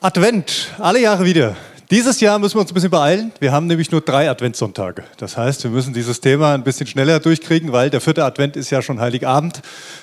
[0.00, 1.56] Advent, alle Jahre wieder.
[1.90, 3.32] Dieses Jahr müssen wir uns ein bisschen beeilen.
[3.40, 5.04] Wir haben nämlich nur drei Adventssonntage.
[5.16, 8.68] Das heißt, wir müssen dieses Thema ein bisschen schneller durchkriegen, weil der vierte Advent ist
[8.70, 9.62] ja schon Heiligabend.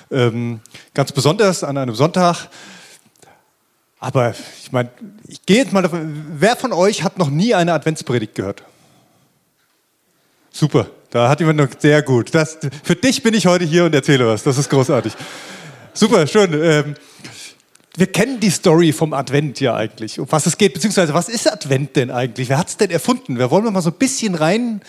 [0.09, 0.61] Ähm,
[0.95, 2.47] ganz besonders an einem Sonntag.
[3.99, 4.89] Aber ich meine,
[5.27, 8.63] ich gehe jetzt mal davon, wer von euch hat noch nie eine Adventspredigt gehört?
[10.51, 12.33] Super, da hat jemand noch sehr gut.
[12.33, 14.41] Das, für dich bin ich heute hier und erzähle was.
[14.41, 15.13] Das ist großartig.
[15.93, 16.51] Super, schön.
[16.53, 16.95] Ähm,
[17.95, 21.51] wir kennen die Story vom Advent ja eigentlich, um was es geht, beziehungsweise was ist
[21.51, 22.49] Advent denn eigentlich?
[22.49, 23.37] Wer hat es denn erfunden?
[23.37, 24.81] Wir wollen mal so ein bisschen rein,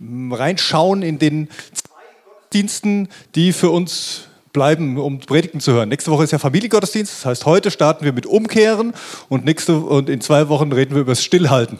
[0.00, 1.90] reinschauen in den zwei
[2.24, 5.88] Gottesdiensten, die für uns bleiben, um Predigten zu hören.
[5.88, 8.92] Nächste Woche ist ja Familiengottesdienst, das heißt, heute starten wir mit Umkehren
[9.28, 11.78] und, nächste, und in zwei Wochen reden wir über das Stillhalten.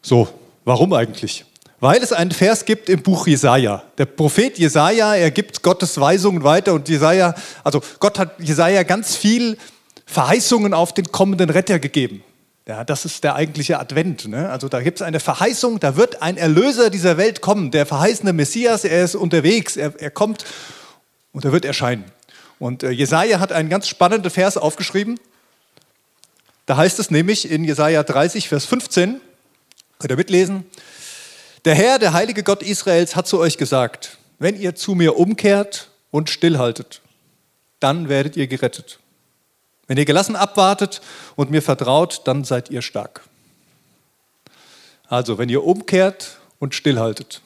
[0.00, 0.28] So,
[0.64, 1.44] warum eigentlich?
[1.82, 3.82] Weil es einen Vers gibt im Buch Jesaja.
[3.98, 9.16] Der Prophet Jesaja, er gibt Gottes Weisungen weiter und Jesaja, also Gott hat Jesaja ganz
[9.16, 9.58] viel
[10.06, 12.22] Verheißungen auf den kommenden Retter gegeben.
[12.68, 14.28] Ja, das ist der eigentliche Advent.
[14.28, 14.48] Ne?
[14.48, 17.72] Also da gibt es eine Verheißung, da wird ein Erlöser dieser Welt kommen.
[17.72, 20.44] Der verheißene Messias, er ist unterwegs, er, er kommt
[21.32, 22.04] und er wird erscheinen.
[22.60, 25.18] Und äh, Jesaja hat einen ganz spannenden Vers aufgeschrieben.
[26.66, 29.20] Da heißt es nämlich in Jesaja 30, Vers 15,
[29.98, 30.64] könnt ihr mitlesen,
[31.64, 35.88] der Herr, der heilige Gott Israels, hat zu euch gesagt, wenn ihr zu mir umkehrt
[36.10, 37.00] und stillhaltet,
[37.80, 38.98] dann werdet ihr gerettet.
[39.86, 41.00] Wenn ihr gelassen abwartet
[41.36, 43.22] und mir vertraut, dann seid ihr stark.
[45.06, 47.42] Also, wenn ihr umkehrt und stillhaltet,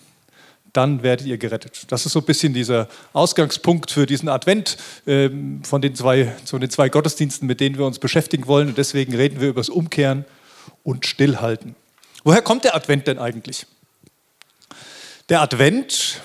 [0.72, 1.90] dann werdet ihr gerettet.
[1.90, 5.30] Das ist so ein bisschen dieser Ausgangspunkt für diesen Advent äh,
[5.62, 8.68] von, den zwei, von den zwei Gottesdiensten, mit denen wir uns beschäftigen wollen.
[8.68, 10.26] Und deswegen reden wir über das Umkehren
[10.84, 11.74] und Stillhalten.
[12.24, 13.66] Woher kommt der Advent denn eigentlich?
[15.28, 16.20] Der Advent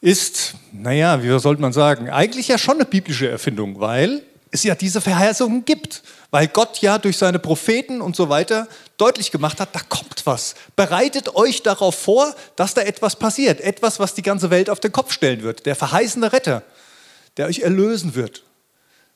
[0.00, 4.74] ist, naja, wie sollte man sagen, eigentlich ja schon eine biblische Erfindung, weil es ja
[4.74, 6.02] diese Verheißungen gibt.
[6.30, 10.54] Weil Gott ja durch seine Propheten und so weiter deutlich gemacht hat, da kommt was.
[10.76, 13.60] Bereitet euch darauf vor, dass da etwas passiert.
[13.60, 15.66] Etwas, was die ganze Welt auf den Kopf stellen wird.
[15.66, 16.62] Der verheißene Retter,
[17.36, 18.44] der euch erlösen wird,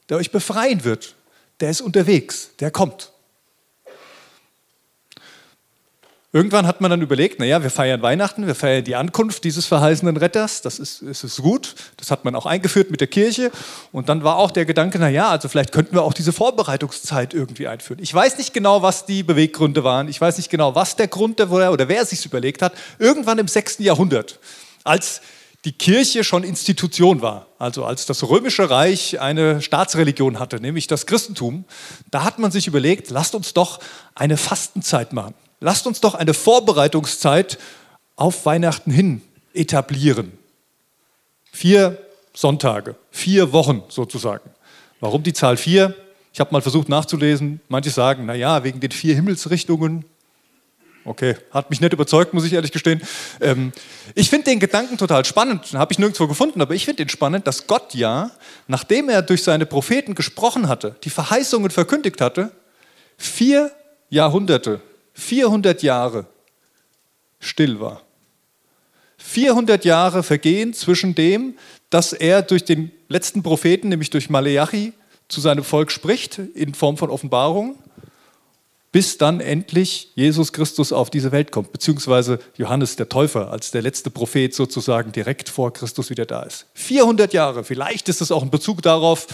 [0.08, 1.14] der euch befreien wird,
[1.60, 3.12] der ist unterwegs, der kommt.
[6.34, 10.16] Irgendwann hat man dann überlegt, naja, wir feiern Weihnachten, wir feiern die Ankunft dieses verheißenen
[10.16, 13.52] Retters, das ist, das ist gut, das hat man auch eingeführt mit der Kirche.
[13.92, 17.68] Und dann war auch der Gedanke, naja, also vielleicht könnten wir auch diese Vorbereitungszeit irgendwie
[17.68, 18.02] einführen.
[18.02, 21.38] Ich weiß nicht genau, was die Beweggründe waren, ich weiß nicht genau, was der Grund
[21.38, 22.72] war oder wer sich überlegt hat.
[22.98, 23.78] Irgendwann im 6.
[23.78, 24.40] Jahrhundert,
[24.82, 25.20] als
[25.64, 31.06] die Kirche schon Institution war, also als das römische Reich eine Staatsreligion hatte, nämlich das
[31.06, 31.64] Christentum,
[32.10, 33.78] da hat man sich überlegt, lasst uns doch
[34.16, 35.34] eine Fastenzeit machen
[35.64, 37.58] lasst uns doch eine Vorbereitungszeit
[38.16, 39.22] auf Weihnachten hin
[39.54, 40.32] etablieren.
[41.50, 41.98] Vier
[42.34, 44.50] Sonntage, vier Wochen sozusagen.
[45.00, 45.94] Warum die Zahl vier?
[46.34, 47.60] Ich habe mal versucht nachzulesen.
[47.68, 50.04] Manche sagen, naja, wegen den vier Himmelsrichtungen.
[51.06, 53.00] Okay, hat mich nicht überzeugt, muss ich ehrlich gestehen.
[53.40, 53.72] Ähm,
[54.14, 57.46] ich finde den Gedanken total spannend, habe ich nirgendwo gefunden, aber ich finde den spannend,
[57.46, 58.30] dass Gott ja,
[58.68, 62.52] nachdem er durch seine Propheten gesprochen hatte, die Verheißungen verkündigt hatte,
[63.16, 63.70] vier
[64.10, 64.80] Jahrhunderte
[65.14, 66.26] 400 Jahre
[67.40, 68.02] still war.
[69.18, 71.56] 400 Jahre vergehen zwischen dem,
[71.90, 74.92] dass er durch den letzten Propheten, nämlich durch Maleachi,
[75.28, 77.76] zu seinem Volk spricht in Form von Offenbarung,
[78.92, 83.82] bis dann endlich Jesus Christus auf diese Welt kommt, beziehungsweise Johannes der Täufer als der
[83.82, 86.66] letzte Prophet sozusagen direkt vor Christus wieder da ist.
[86.74, 89.26] 400 Jahre, vielleicht ist es auch ein Bezug darauf,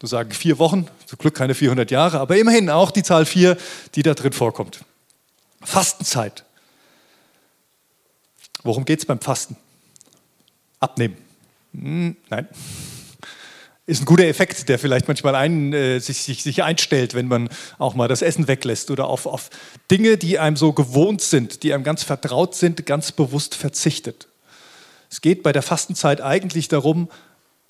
[0.00, 3.56] zu sagen vier Wochen, zum Glück keine 400 Jahre, aber immerhin auch die Zahl vier,
[3.94, 4.80] die da drin vorkommt.
[5.62, 6.44] Fastenzeit.
[8.62, 9.56] Worum geht es beim Fasten?
[10.80, 11.16] Abnehmen.
[11.72, 12.48] Hm, nein.
[13.88, 17.48] Ist ein guter Effekt, der vielleicht manchmal einen, äh, sich, sich, sich, einstellt, wenn man
[17.78, 19.48] auch mal das Essen weglässt oder auf, auf
[19.90, 24.26] Dinge, die einem so gewohnt sind, die einem ganz vertraut sind, ganz bewusst verzichtet.
[25.08, 27.08] Es geht bei der Fastenzeit eigentlich darum,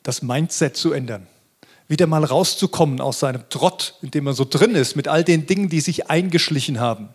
[0.02, 1.26] das Mindset zu ändern.
[1.86, 5.46] Wieder mal rauszukommen aus seinem Trott, in dem man so drin ist, mit all den
[5.46, 7.10] Dingen, die sich eingeschlichen haben.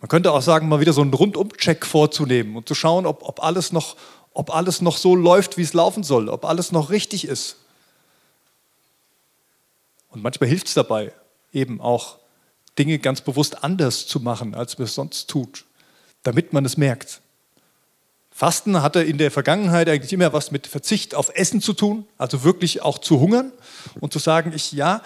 [0.00, 3.42] Man könnte auch sagen, mal wieder so einen Rundum-Check vorzunehmen und zu schauen, ob, ob,
[3.42, 3.96] alles noch,
[4.32, 7.56] ob alles noch so läuft, wie es laufen soll, ob alles noch richtig ist.
[10.10, 11.12] Und manchmal hilft es dabei,
[11.52, 12.18] eben auch
[12.78, 15.64] Dinge ganz bewusst anders zu machen, als man es sonst tut,
[16.22, 17.20] damit man es merkt.
[18.30, 22.44] Fasten hatte in der Vergangenheit eigentlich immer was mit Verzicht auf Essen zu tun, also
[22.44, 23.50] wirklich auch zu hungern
[23.98, 25.02] und zu sagen, ich ja,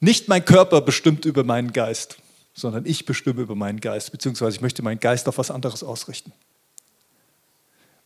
[0.00, 2.21] nicht mein Körper bestimmt über meinen Geist
[2.54, 6.32] sondern ich bestimme über meinen Geist, beziehungsweise ich möchte meinen Geist auf was anderes ausrichten.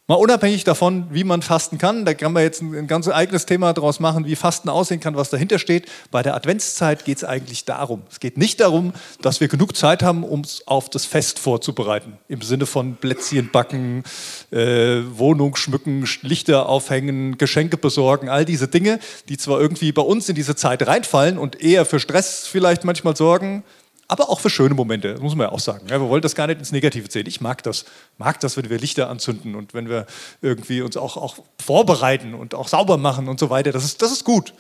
[0.09, 3.73] Mal unabhängig davon, wie man fasten kann, da kann man jetzt ein ganz eigenes Thema
[3.73, 5.87] daraus machen, wie Fasten aussehen kann, was dahinter steht.
[6.13, 8.03] Bei der Adventszeit geht es eigentlich darum.
[8.09, 12.19] Es geht nicht darum, dass wir genug Zeit haben, um es auf das Fest vorzubereiten.
[12.29, 14.05] Im Sinne von Plätzchen backen,
[14.53, 20.29] äh, Wohnung schmücken, Lichter aufhängen, Geschenke besorgen, all diese Dinge, die zwar irgendwie bei uns
[20.29, 23.65] in diese Zeit reinfallen und eher für Stress vielleicht manchmal sorgen,
[24.09, 25.89] aber auch für schöne Momente, muss man ja auch sagen.
[25.89, 27.27] Ja, wir wollen das gar nicht ins Negative sehen.
[27.27, 27.85] Ich mag das,
[28.19, 30.07] mag das, wenn wir Lichter anzünden und wenn wir
[30.43, 33.73] irgendwie uns auch, auch vorbereiten und auch sauber machen und so weiter.
[33.73, 34.55] Das ist, das ist gut.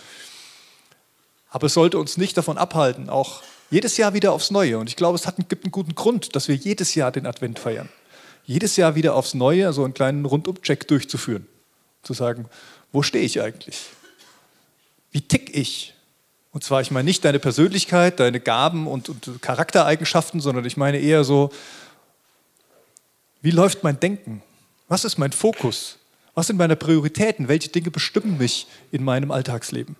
[1.50, 4.78] Aber es sollte uns nicht davon abhalten, auch jedes Jahr wieder aufs Neue.
[4.78, 7.58] Und ich glaube, es hat, gibt einen guten Grund, dass wir jedes Jahr den Advent
[7.58, 7.88] feiern.
[8.44, 11.46] Jedes Jahr wieder aufs Neue so einen kleinen Rundumcheck durchzuführen.
[12.02, 12.46] Zu sagen,
[12.92, 13.81] wo stehe ich eigentlich?
[15.10, 15.95] Wie tick ich?
[16.56, 20.98] Und zwar, ich meine nicht deine Persönlichkeit, deine Gaben und, und Charaktereigenschaften, sondern ich meine
[20.98, 21.50] eher so,
[23.42, 24.40] wie läuft mein Denken?
[24.88, 25.98] Was ist mein Fokus?
[26.34, 27.48] Was sind meine Prioritäten?
[27.48, 29.96] Welche Dinge bestimmen mich in meinem Alltagsleben?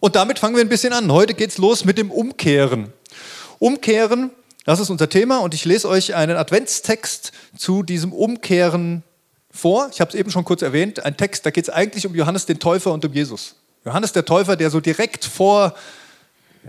[0.00, 1.12] Und damit fangen wir ein bisschen an.
[1.12, 2.90] Heute geht es los mit dem Umkehren.
[3.58, 4.30] Umkehren,
[4.64, 9.02] das ist unser Thema und ich lese euch einen Adventstext zu diesem Umkehren
[9.50, 9.90] vor.
[9.92, 11.04] Ich habe es eben schon kurz erwähnt.
[11.04, 13.56] Ein Text, da geht es eigentlich um Johannes den Täufer und um Jesus.
[13.86, 15.72] Johannes der Täufer, der so direkt vor,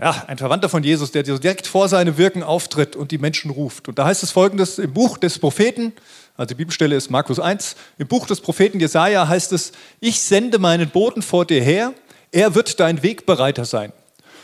[0.00, 3.50] ja, ein Verwandter von Jesus, der so direkt vor seinem Wirken auftritt und die Menschen
[3.50, 3.88] ruft.
[3.88, 5.92] Und da heißt es folgendes im Buch des Propheten,
[6.36, 10.60] also die Bibelstelle ist Markus 1, im Buch des Propheten Jesaja heißt es: Ich sende
[10.60, 11.92] meinen Boten vor dir her,
[12.30, 13.92] er wird dein Wegbereiter sein.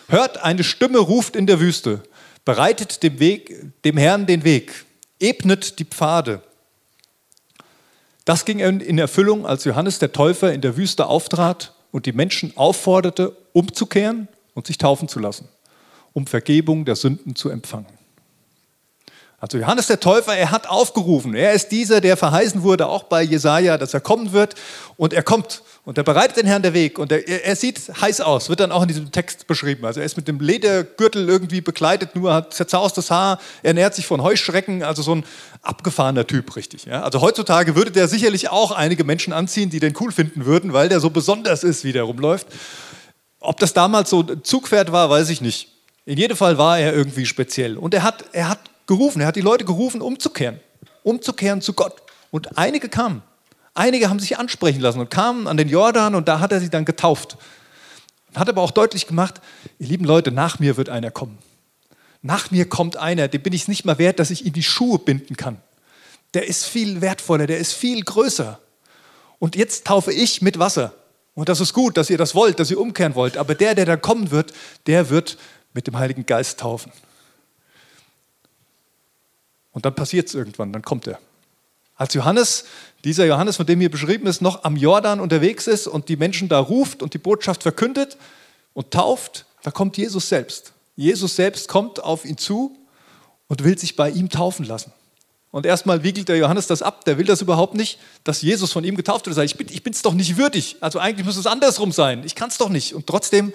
[0.09, 2.03] Hört, eine Stimme ruft in der Wüste,
[2.44, 3.55] bereitet dem, Weg,
[3.85, 4.85] dem Herrn den Weg,
[5.20, 6.43] ebnet die Pfade.
[8.25, 12.52] Das ging in Erfüllung, als Johannes der Täufer in der Wüste auftrat und die Menschen
[12.56, 15.46] aufforderte, umzukehren und sich taufen zu lassen,
[16.12, 17.87] um Vergebung der Sünden zu empfangen.
[19.44, 21.35] Also Johannes der Täufer, er hat aufgerufen.
[21.35, 24.55] Er ist dieser, der verheißen wurde, auch bei Jesaja, dass er kommen wird.
[24.96, 26.99] Und er kommt und er bereitet den Herrn der Weg.
[26.99, 29.85] Und er, er, sieht heiß aus, wird dann auch in diesem Text beschrieben.
[29.85, 34.06] Also er ist mit dem Ledergürtel irgendwie bekleidet, nur hat zerzaustes Haar, er nährt sich
[34.06, 35.25] von Heuschrecken, also so ein
[35.61, 36.87] abgefahrener Typ, richtig.
[36.87, 37.02] Ja?
[37.02, 40.88] Also heutzutage würde der sicherlich auch einige Menschen anziehen, die den cool finden würden, weil
[40.88, 42.46] der so besonders ist, wie der rumläuft.
[43.41, 45.69] Ob das damals so ein Zugpferd war, weiß ich nicht.
[46.06, 47.76] In jedem Fall war er irgendwie speziell.
[47.76, 50.60] Und er hat, er hat gerufen, er hat die Leute gerufen, umzukehren,
[51.02, 52.02] umzukehren zu Gott.
[52.31, 53.22] Und einige kamen.
[53.75, 56.70] Einige haben sich ansprechen lassen und kamen an den Jordan und da hat er sie
[56.70, 57.36] dann getauft.
[58.34, 59.40] Hat aber auch deutlich gemacht,
[59.78, 61.38] ihr lieben Leute, nach mir wird einer kommen.
[62.22, 64.62] Nach mir kommt einer, dem bin ich es nicht mal wert, dass ich ihm die
[64.62, 65.58] Schuhe binden kann.
[66.32, 68.58] Der ist viel wertvoller, der ist viel größer.
[69.38, 70.94] Und jetzt taufe ich mit Wasser.
[71.34, 73.36] Und das ist gut, dass ihr das wollt, dass ihr umkehren wollt.
[73.36, 74.52] Aber der, der da kommen wird,
[74.86, 75.36] der wird
[75.75, 76.92] mit dem Heiligen Geist taufen.
[79.75, 81.19] Und dann passiert es irgendwann, dann kommt er.
[81.97, 82.65] Als Johannes,
[83.05, 86.49] dieser Johannes, von dem hier beschrieben ist, noch am Jordan unterwegs ist und die Menschen
[86.49, 88.17] da ruft und die Botschaft verkündet
[88.73, 90.73] und tauft, da kommt Jesus selbst.
[90.97, 92.76] Jesus selbst kommt auf ihn zu
[93.49, 94.93] und will sich bei ihm taufen lassen.
[95.50, 98.82] Und erstmal wiegelt der Johannes das ab, der will das überhaupt nicht, dass Jesus von
[98.82, 99.37] ihm getauft wird.
[99.37, 100.77] Er sagt, ich bin es doch nicht würdig.
[100.81, 102.23] Also eigentlich muss es andersrum sein.
[102.25, 102.94] Ich kann es doch nicht.
[102.94, 103.53] Und trotzdem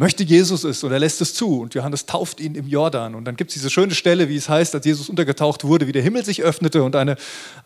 [0.00, 3.14] möchte Jesus es und er lässt es zu und Johannes tauft ihn im Jordan.
[3.14, 5.92] Und dann gibt es diese schöne Stelle, wie es heißt, als Jesus untergetaucht wurde, wie
[5.92, 7.16] der Himmel sich öffnete und eine,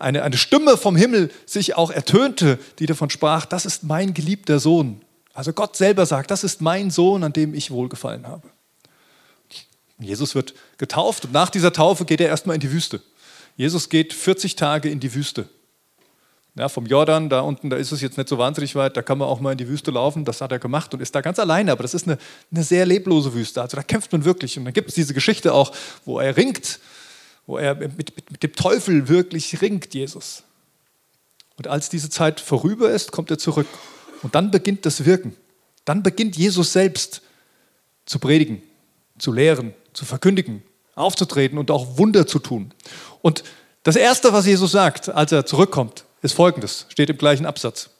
[0.01, 4.59] eine, eine Stimme vom Himmel sich auch ertönte, die davon sprach, das ist mein geliebter
[4.59, 5.01] Sohn.
[5.33, 8.51] Also Gott selber sagt, das ist mein Sohn, an dem ich wohlgefallen habe.
[10.01, 13.01] Jesus wird getauft und nach dieser Taufe geht er erstmal in die Wüste.
[13.57, 15.49] Jesus geht 40 Tage in die Wüste.
[16.57, 19.19] Ja, vom Jordan, da unten, da ist es jetzt nicht so wahnsinnig weit, da kann
[19.19, 21.41] man auch mal in die Wüste laufen, das hat er gemacht und ist da ganz
[21.41, 22.17] alleine, aber das ist eine,
[22.53, 25.53] eine sehr leblose Wüste, also da kämpft man wirklich und dann gibt es diese Geschichte
[25.53, 25.73] auch,
[26.05, 26.79] wo er ringt,
[27.47, 30.45] wo er mit, mit, mit dem Teufel wirklich ringt, Jesus.
[31.57, 33.67] Und als diese Zeit vorüber ist, kommt er zurück
[34.23, 35.35] und dann beginnt das Wirken.
[35.85, 37.21] Dann beginnt Jesus selbst
[38.07, 38.63] zu predigen,
[39.19, 40.63] zu lehren, zu verkündigen,
[40.95, 42.73] aufzutreten und auch Wunder zu tun.
[43.23, 43.43] Und
[43.83, 47.91] das Erste, was Jesus sagt, als er zurückkommt, ist folgendes, steht im gleichen Absatz,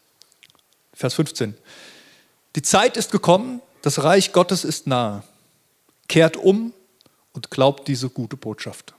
[0.95, 1.55] Vers 15.
[2.57, 5.23] Die Zeit ist gekommen, das Reich Gottes ist nahe.
[6.09, 6.73] Kehrt um
[7.35, 8.95] und glaubt diese gute Botschaft.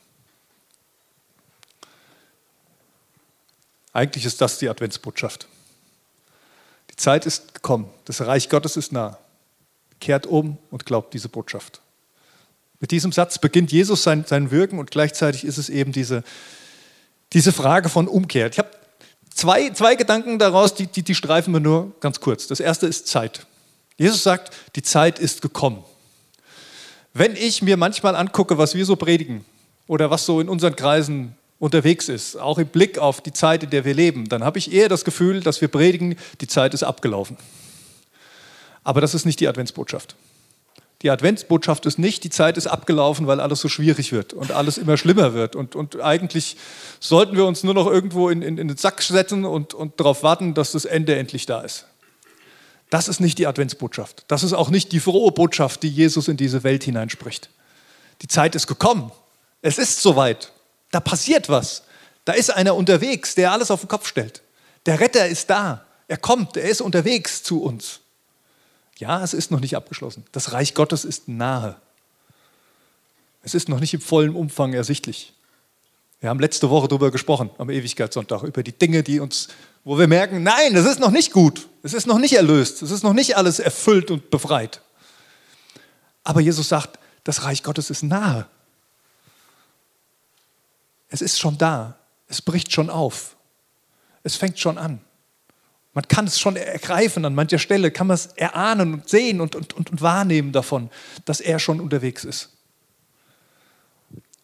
[3.94, 5.48] Eigentlich ist das die Adventsbotschaft.
[6.92, 9.18] Die Zeit ist gekommen, das Reich Gottes ist nah.
[10.00, 11.82] Kehrt um und glaubt diese Botschaft.
[12.80, 16.24] Mit diesem Satz beginnt Jesus sein, sein Wirken und gleichzeitig ist es eben diese,
[17.34, 18.52] diese Frage von Umkehr.
[18.52, 18.70] Ich habe
[19.36, 22.48] Zwei, zwei Gedanken daraus, die, die, die streifen wir nur ganz kurz.
[22.48, 23.46] Das erste ist Zeit.
[23.98, 25.84] Jesus sagt, die Zeit ist gekommen.
[27.14, 29.44] Wenn ich mir manchmal angucke, was wir so predigen
[29.88, 33.72] oder was so in unseren Kreisen unterwegs ist, auch im Blick auf die Zeit, in
[33.72, 36.84] der wir leben, dann habe ich eher das Gefühl, dass wir predigen, die Zeit ist
[36.84, 37.36] abgelaufen.
[38.86, 40.16] Aber das ist nicht die Adventsbotschaft.
[41.02, 44.78] Die Adventsbotschaft ist nicht, die Zeit ist abgelaufen, weil alles so schwierig wird und alles
[44.78, 45.56] immer schlimmer wird.
[45.56, 46.58] Und, und eigentlich
[47.00, 50.24] sollten wir uns nur noch irgendwo in, in, in den Sack setzen und, und darauf
[50.24, 51.86] warten, dass das Ende endlich da ist.
[52.90, 54.24] Das ist nicht die Adventsbotschaft.
[54.28, 57.50] Das ist auch nicht die frohe Botschaft, die Jesus in diese Welt hineinspricht.
[58.22, 59.12] Die Zeit ist gekommen.
[59.62, 60.52] Es ist soweit.
[60.92, 61.84] Da passiert was.
[62.24, 64.42] Da ist einer unterwegs, der alles auf den Kopf stellt.
[64.86, 65.86] Der Retter ist da.
[66.08, 68.00] Er kommt, er ist unterwegs zu uns.
[68.98, 70.24] Ja, es ist noch nicht abgeschlossen.
[70.32, 71.76] Das Reich Gottes ist nahe.
[73.44, 75.34] Es ist noch nicht im vollen Umfang ersichtlich.
[76.20, 79.50] Wir haben letzte Woche darüber gesprochen, am Ewigkeitssonntag, über die Dinge, die uns,
[79.84, 82.90] wo wir merken, nein, es ist noch nicht gut, es ist noch nicht erlöst, es
[82.90, 84.82] ist noch nicht alles erfüllt und befreit.
[86.24, 88.48] Aber Jesus sagt, das Reich Gottes ist nahe.
[91.10, 93.36] Es ist schon da, es bricht schon auf,
[94.24, 95.02] es fängt schon an.
[95.96, 99.56] Man kann es schon ergreifen, an mancher Stelle kann man es erahnen und sehen und,
[99.56, 100.90] und, und, wahrnehmen davon,
[101.24, 102.52] dass er schon unterwegs ist.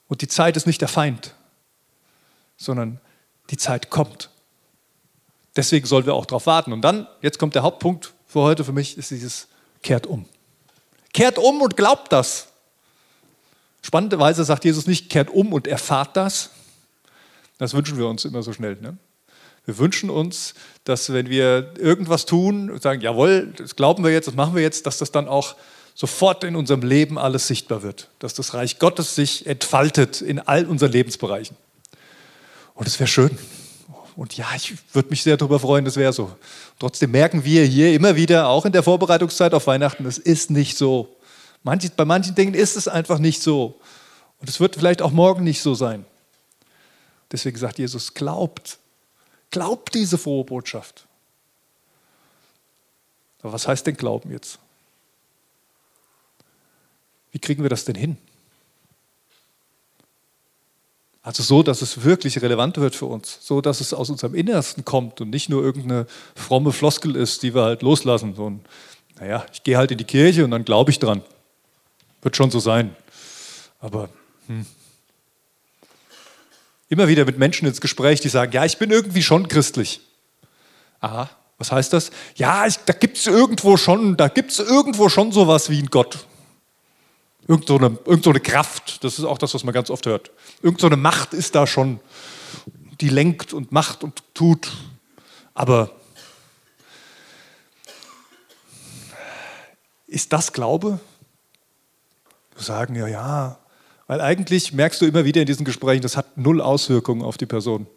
[0.08, 1.36] Und die Zeit ist nicht der Feind,
[2.55, 3.01] sondern
[3.50, 4.29] die Zeit kommt.
[5.58, 6.72] Deswegen sollen wir auch darauf warten.
[6.72, 9.50] Und dann, jetzt kommt der Hauptpunkt für heute für mich, ist dieses
[9.84, 10.25] kehrt um.
[11.13, 12.48] Kehrt um und glaubt das.
[13.81, 16.51] Spannenderweise sagt Jesus nicht, kehrt um und erfahrt das.
[17.58, 18.77] Das wünschen wir uns immer so schnell.
[18.77, 18.98] Ne?
[19.71, 24.27] Wir wünschen uns, dass wenn wir irgendwas tun und sagen, jawohl, das glauben wir jetzt,
[24.27, 25.55] das machen wir jetzt, dass das dann auch
[25.95, 30.65] sofort in unserem Leben alles sichtbar wird, dass das Reich Gottes sich entfaltet in all
[30.65, 31.55] unseren Lebensbereichen.
[32.73, 33.37] Und es wäre schön.
[34.17, 36.35] Und ja, ich würde mich sehr darüber freuen, das wäre so.
[36.77, 40.77] Trotzdem merken wir hier immer wieder, auch in der Vorbereitungszeit auf Weihnachten, es ist nicht
[40.77, 41.15] so.
[41.63, 43.79] Manche, bei manchen Dingen ist es einfach nicht so.
[44.39, 46.05] Und es wird vielleicht auch morgen nicht so sein.
[47.31, 48.80] Deswegen sagt Jesus, glaubt
[49.51, 51.05] Glaubt diese frohe Botschaft.
[53.41, 54.60] Aber was heißt denn Glauben jetzt?
[57.31, 58.17] Wie kriegen wir das denn hin?
[61.24, 64.84] Also so, dass es wirklich relevant wird für uns, so dass es aus unserem Innersten
[64.86, 68.34] kommt und nicht nur irgendeine fromme Floskel ist, die wir halt loslassen.
[68.34, 68.62] So ein,
[69.20, 71.24] naja, ich gehe halt in die Kirche und dann glaube ich dran.
[72.24, 72.96] Wird schon so sein.
[73.79, 74.10] Aber
[74.48, 74.65] hm,
[76.91, 80.01] immer wieder mit Menschen ins Gespräch, die sagen, ja, ich bin irgendwie schon christlich.
[81.00, 82.12] Aha, was heißt das?
[82.36, 85.86] Ja, ich, da gibt es irgendwo schon, da gibt es irgendwo schon sowas wie ein
[85.86, 86.27] Gott.
[87.48, 90.05] Irgend so, eine, irgend so eine Kraft, das ist auch das, was man ganz oft
[90.05, 90.31] hört.
[90.62, 92.01] Irgend so eine Macht ist da schon,
[93.00, 94.69] die lenkt und macht und tut.
[95.53, 95.91] Aber
[100.07, 101.00] ist das Glaube?
[102.53, 103.60] Wir sagen ja, ja,
[104.11, 107.45] weil eigentlich merkst du immer wieder in diesen Gesprächen, das hat null Auswirkungen auf die
[107.45, 107.87] Person.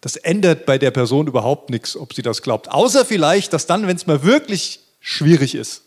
[0.00, 2.70] Das ändert bei der Person überhaupt nichts, ob sie das glaubt.
[2.70, 5.82] Außer vielleicht, dass dann, wenn es mal wirklich schwierig ist,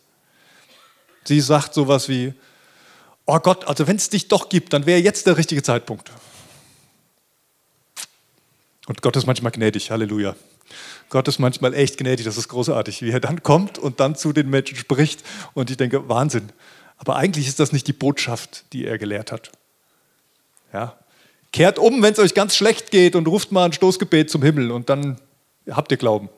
[1.23, 2.35] sie sagt sowas wie,
[3.25, 6.11] oh Gott, also wenn es dich doch gibt, dann wäre jetzt der richtige Zeitpunkt.
[8.85, 10.35] Und Gott ist manchmal gnädig, Halleluja.
[11.09, 14.33] Gott ist manchmal echt gnädig, das ist großartig, wie er dann kommt und dann zu
[14.33, 15.23] den Menschen spricht.
[15.55, 16.51] Und ich denke, Wahnsinn.
[17.01, 19.51] Aber eigentlich ist das nicht die Botschaft, die er gelehrt hat.
[20.71, 20.99] Ja?
[21.51, 24.69] Kehrt um, wenn es euch ganz schlecht geht und ruft mal ein Stoßgebet zum Himmel
[24.69, 25.19] und dann
[25.67, 26.29] habt ihr Glauben.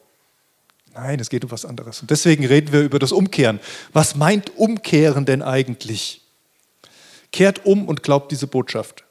[0.94, 2.00] Nein, es geht um was anderes.
[2.00, 3.60] Und deswegen reden wir über das Umkehren.
[3.92, 6.22] Was meint Umkehren denn eigentlich?
[7.34, 9.04] Kehrt um und glaubt diese Botschaft.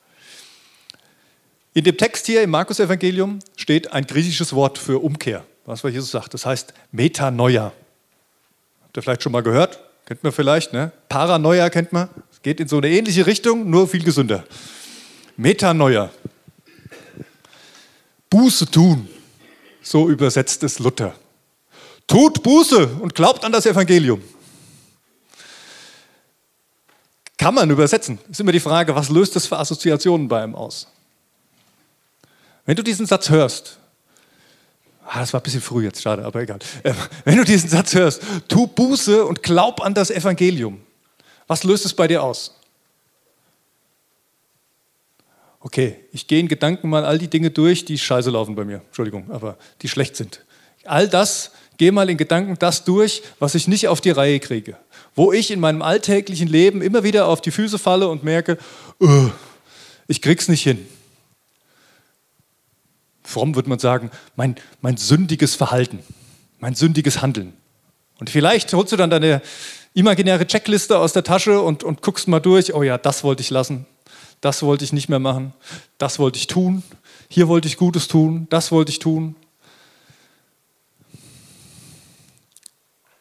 [1.75, 6.33] In dem Text hier im Markus-Evangelium steht ein griechisches Wort für Umkehr, was Jesus sagt.
[6.33, 7.75] Das heißt Metanoia.
[8.85, 9.92] Habt ihr vielleicht schon mal gehört?
[10.13, 10.93] Kennt man vielleicht, ne?
[11.09, 12.07] Paranoia kennt man.
[12.31, 14.45] Es geht in so eine ähnliche Richtung, nur viel gesünder.
[15.39, 16.11] Metanoia.
[18.29, 19.09] Buße tun.
[19.81, 21.15] So übersetzt es Luther.
[22.07, 24.23] Tut Buße und glaubt an das Evangelium.
[27.39, 28.19] Kann man übersetzen.
[28.31, 30.89] Ist immer die Frage, was löst das für Assoziationen bei einem aus?
[32.67, 33.79] Wenn du diesen Satz hörst,
[35.15, 36.59] Ah, das war ein bisschen früh jetzt, schade, aber egal.
[36.85, 36.95] Ähm,
[37.27, 40.81] wenn du diesen Satz hörst, tu Buße und glaub an das Evangelium.
[41.47, 42.59] Was löst es bei dir aus?
[45.61, 48.81] Okay, ich gehe in Gedanken mal all die Dinge durch, die scheiße laufen bei mir.
[48.87, 50.47] Entschuldigung, aber die schlecht sind.
[50.85, 54.79] All das, gehe mal in Gedanken das durch, was ich nicht auf die Reihe kriege.
[55.15, 58.57] Wo ich in meinem alltäglichen Leben immer wieder auf die Füße falle und merke,
[58.99, 59.29] uh,
[60.09, 60.87] ich krieg's nicht hin
[63.33, 66.01] fromm würde man sagen, mein, mein sündiges Verhalten,
[66.61, 67.55] mein sündiges Handeln.
[68.21, 69.43] Und vielleicht holst du dann deine
[69.95, 73.51] imaginäre Checkliste aus der Tasche und, und guckst mal durch, oh ja, das wollte ich
[73.51, 73.87] lassen,
[74.41, 75.53] das wollte ich nicht mehr machen,
[75.99, 76.83] das wollte ich tun,
[77.29, 79.35] hier wollte ich Gutes tun, das wollte ich tun.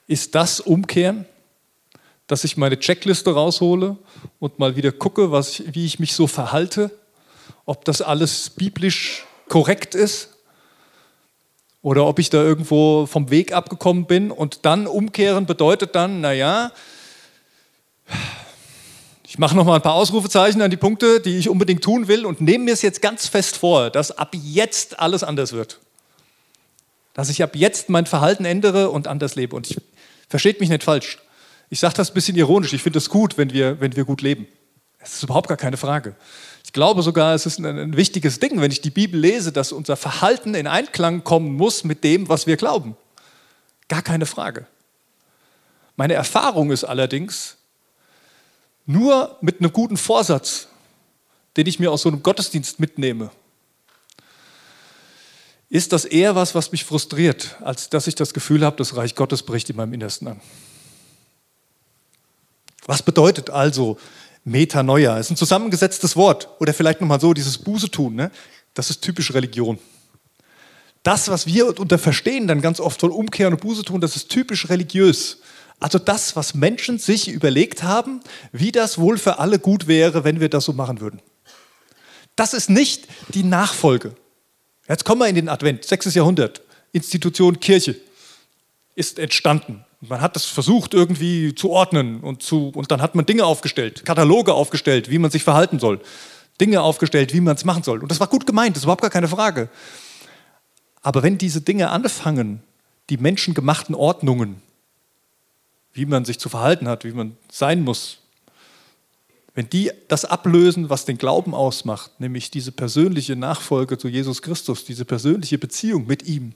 [0.08, 1.25] Ist das Umkehren,
[2.27, 3.98] dass ich meine Checkliste raushole
[4.39, 6.91] und mal wieder gucke, was, wie ich mich so verhalte,
[7.65, 10.29] ob das alles biblisch korrekt ist
[11.81, 16.71] oder ob ich da irgendwo vom Weg abgekommen bin und dann umkehren bedeutet dann, naja,
[19.31, 22.25] ich mache noch mal ein paar Ausrufezeichen an die Punkte, die ich unbedingt tun will
[22.25, 25.79] und nehme mir es jetzt ganz fest vor, dass ab jetzt alles anders wird.
[27.13, 29.55] Dass ich ab jetzt mein Verhalten ändere und anders lebe.
[29.55, 29.77] Und ich,
[30.27, 31.17] versteht mich nicht falsch.
[31.69, 32.74] Ich sage das ein bisschen ironisch.
[32.74, 34.48] Ich finde es gut, wenn wir, wenn wir gut leben.
[35.00, 36.15] Das ist überhaupt gar keine Frage.
[36.63, 39.72] Ich glaube sogar, es ist ein, ein wichtiges Ding, wenn ich die Bibel lese, dass
[39.72, 42.96] unser Verhalten in Einklang kommen muss mit dem, was wir glauben.
[43.88, 44.68] Gar keine Frage.
[45.96, 47.58] Meine Erfahrung ist allerdings,
[48.86, 50.68] nur mit einem guten Vorsatz,
[51.58, 53.32] den ich mir aus so einem Gottesdienst mitnehme,
[55.70, 59.15] ist das eher was, was mich frustriert, als dass ich das Gefühl habe, das Reich
[59.15, 60.41] Gottes bricht in meinem Innersten an.
[62.86, 63.98] Was bedeutet also
[64.43, 65.17] Metanoia?
[65.17, 66.50] Ist ein zusammengesetztes Wort.
[66.60, 68.31] Oder vielleicht nochmal so, dieses Buße tun, ne?
[68.74, 69.79] das ist typisch Religion.
[71.03, 74.29] Das, was wir unter verstehen, dann ganz oft von Umkehren und Buße tun, das ist
[74.29, 75.39] typisch religiös.
[75.79, 78.21] Also das, was Menschen sich überlegt haben,
[78.51, 81.21] wie das wohl für alle gut wäre, wenn wir das so machen würden.
[82.36, 84.15] Das ist nicht die Nachfolge.
[84.88, 86.13] Jetzt kommen wir in den Advent, 6.
[86.13, 87.95] Jahrhundert, Institution Kirche
[88.95, 89.86] ist entstanden.
[90.01, 94.03] Man hat das versucht irgendwie zu ordnen und, zu, und dann hat man Dinge aufgestellt,
[94.03, 96.01] Kataloge aufgestellt, wie man sich verhalten soll,
[96.60, 98.01] Dinge aufgestellt, wie man es machen soll.
[98.01, 99.70] Und das war gut gemeint, das ist überhaupt gar keine Frage.
[101.01, 102.63] Aber wenn diese Dinge anfangen,
[103.10, 104.62] die menschengemachten Ordnungen
[105.93, 108.20] wie man sich zu verhalten hat, wie man sein muss,
[109.53, 114.86] wenn die das ablösen, was den Glauben ausmacht, nämlich diese persönliche Nachfolge zu Jesus Christus,
[114.86, 116.53] diese persönliche Beziehung mit ihm,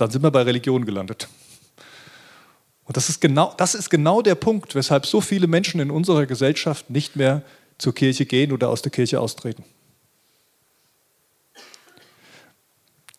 [0.00, 1.28] dann sind wir bei Religion gelandet.
[2.84, 6.26] Und das ist, genau, das ist genau der Punkt, weshalb so viele Menschen in unserer
[6.26, 7.42] Gesellschaft nicht mehr
[7.78, 9.64] zur Kirche gehen oder aus der Kirche austreten.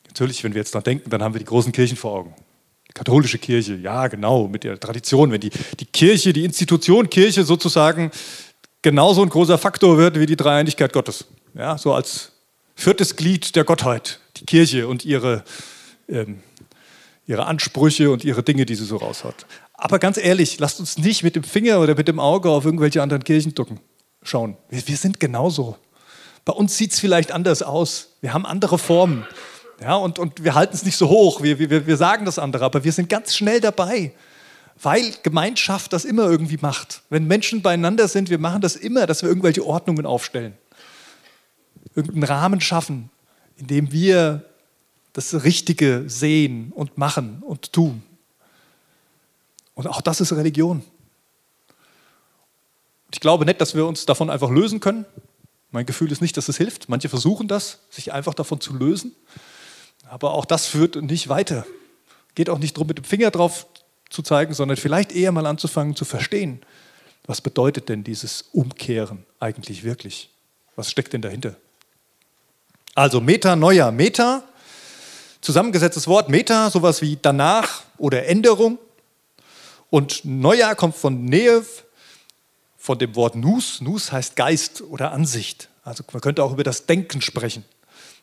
[0.08, 2.36] Natürlich, wenn wir jetzt daran denken, dann haben wir die großen Kirchen vor Augen
[2.94, 8.12] katholische Kirche, ja genau, mit der Tradition, wenn die, die Kirche, die Institution Kirche sozusagen
[8.82, 11.26] genauso ein großer Faktor wird wie die Dreieinigkeit Gottes.
[11.54, 12.32] Ja, so als
[12.76, 15.44] viertes Glied der Gottheit, die Kirche und ihre,
[16.10, 16.39] ähm,
[17.26, 19.46] ihre Ansprüche und ihre Dinge, die sie so raushat.
[19.74, 23.02] Aber ganz ehrlich, lasst uns nicht mit dem Finger oder mit dem Auge auf irgendwelche
[23.02, 23.80] anderen Kirchen ducken,
[24.22, 24.58] schauen.
[24.70, 25.78] Wir, wir sind genauso.
[26.46, 28.16] Bei uns sieht es vielleicht anders aus.
[28.22, 29.26] Wir haben andere Formen.
[29.82, 32.66] Ja, und, und wir halten es nicht so hoch, wir, wir, wir sagen das andere,
[32.66, 34.14] aber wir sind ganz schnell dabei,
[34.80, 37.02] weil Gemeinschaft das immer irgendwie macht.
[37.10, 40.54] Wenn Menschen beieinander sind, wir machen das immer, dass wir irgendwelche Ordnungen aufstellen,
[41.96, 43.10] irgendeinen Rahmen schaffen,
[43.58, 44.46] in dem wir
[45.13, 48.04] das Richtige sehen und machen und tun.
[49.76, 50.84] Und auch das ist Religion.
[53.12, 55.06] Ich glaube nicht, dass wir uns davon einfach lösen können.
[55.71, 56.89] Mein Gefühl ist nicht, dass es hilft.
[56.89, 59.15] Manche versuchen das, sich einfach davon zu lösen.
[60.10, 61.65] Aber auch das führt nicht weiter.
[62.36, 63.67] Geht auch nicht darum, mit dem Finger drauf
[64.10, 66.62] zu zeigen, sondern vielleicht eher mal anzufangen zu verstehen,
[67.26, 70.30] was bedeutet denn dieses Umkehren eigentlich wirklich?
[70.76, 71.56] Was steckt denn dahinter?
[72.95, 73.91] Also Meta, Neuer.
[73.91, 74.43] Meta,
[75.42, 76.30] zusammengesetztes Wort.
[76.30, 78.78] Meta, sowas wie danach oder Änderung.
[79.90, 81.84] Und Neuer kommt von Neev,
[82.78, 83.82] von dem Wort Nus.
[83.82, 85.70] Nus heißt Geist oder Ansicht.
[85.84, 87.66] Also man könnte auch über das Denken sprechen.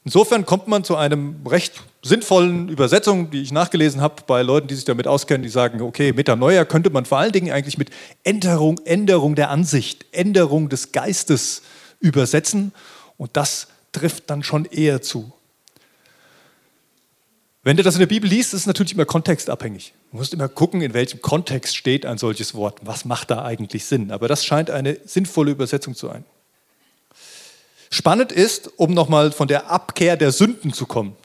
[0.05, 4.75] Insofern kommt man zu einem recht sinnvollen Übersetzung, die ich nachgelesen habe bei Leuten, die
[4.75, 7.91] sich damit auskennen, die sagen, okay, Metanoia könnte man vor allen Dingen eigentlich mit
[8.23, 11.63] Änderung, Änderung der Ansicht, Änderung des Geistes
[12.01, 12.73] übersetzen
[13.17, 15.33] und das trifft dann schon eher zu.
[17.63, 19.93] Wenn du das in der Bibel liest, ist es natürlich immer kontextabhängig.
[20.11, 22.79] Du musst immer gucken, in welchem Kontext steht ein solches Wort.
[22.83, 24.13] Was macht da eigentlich Sinn?
[24.13, 26.25] Aber das scheint eine sinnvolle Übersetzung zu sein.
[27.91, 31.17] Spannend ist, um nochmal von der Abkehr der Sünden zu kommen.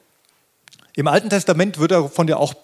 [0.96, 2.56] Im Alten Testament wird davon ja auch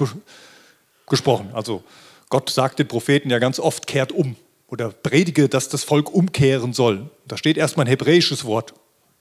[1.07, 1.49] gesprochen.
[1.53, 1.83] Also
[2.29, 4.35] Gott sagt den Propheten ja ganz oft, kehrt um
[4.67, 7.09] oder predige, dass das Volk umkehren soll.
[7.27, 8.73] Da steht erstmal ein hebräisches Wort.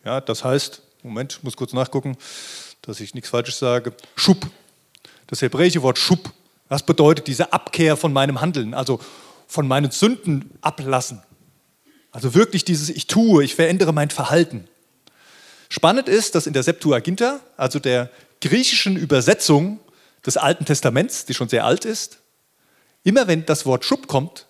[0.04, 2.16] Ja, das heißt, Moment, ich muss kurz nachgucken,
[2.88, 3.92] dass ich nichts Falsches sage.
[4.16, 4.48] Schub.
[5.26, 6.32] Das hebräische Wort Schub.
[6.70, 8.98] Das bedeutet diese Abkehr von meinem Handeln, also
[9.46, 11.22] von meinen Sünden ablassen.
[12.12, 14.66] Also wirklich dieses Ich tue, ich verändere mein Verhalten.
[15.68, 19.80] Spannend ist, dass in der Septuaginta, also der griechischen Übersetzung
[20.24, 22.20] des Alten Testaments, die schon sehr alt ist,
[23.04, 24.46] immer wenn das Wort Schub kommt,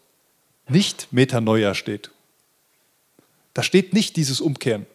[0.68, 2.12] nicht Metanoia steht.
[3.52, 4.86] Da steht nicht dieses Umkehren.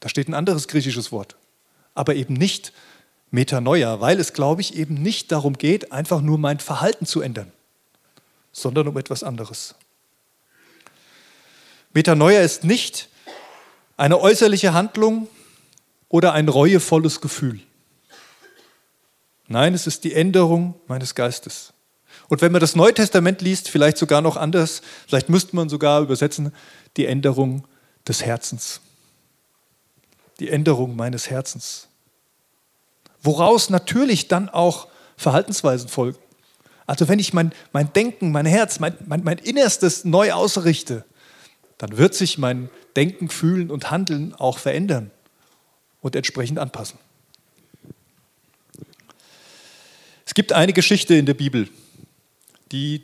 [0.00, 1.36] Da steht ein anderes griechisches Wort.
[1.98, 2.72] Aber eben nicht
[3.32, 7.50] Metanoia, weil es, glaube ich, eben nicht darum geht, einfach nur mein Verhalten zu ändern,
[8.52, 9.74] sondern um etwas anderes.
[11.92, 13.08] Metanoia ist nicht
[13.96, 15.26] eine äußerliche Handlung
[16.08, 17.58] oder ein reuevolles Gefühl.
[19.48, 21.72] Nein, es ist die Änderung meines Geistes.
[22.28, 26.00] Und wenn man das Neue Testament liest, vielleicht sogar noch anders, vielleicht müsste man sogar
[26.00, 26.54] übersetzen,
[26.96, 27.66] die Änderung
[28.06, 28.80] des Herzens.
[30.38, 31.87] Die Änderung meines Herzens.
[33.22, 36.18] Woraus natürlich dann auch Verhaltensweisen folgen.
[36.86, 41.04] Also wenn ich mein, mein Denken, mein Herz, mein, mein, mein Innerstes neu ausrichte,
[41.76, 45.10] dann wird sich mein Denken, Fühlen und Handeln auch verändern
[46.00, 46.98] und entsprechend anpassen.
[50.24, 51.68] Es gibt eine Geschichte in der Bibel,
[52.72, 53.02] die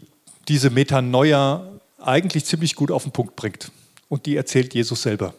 [0.48, 1.66] diese Metanoia
[1.98, 3.70] eigentlich ziemlich gut auf den Punkt bringt.
[4.08, 5.34] Und die erzählt Jesus selber.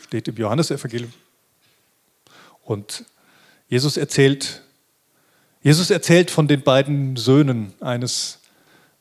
[0.00, 1.12] Steht im Johannesevangelium.
[2.64, 3.04] Und
[3.68, 4.62] Jesus erzählt,
[5.62, 8.38] Jesus erzählt von den beiden Söhnen eines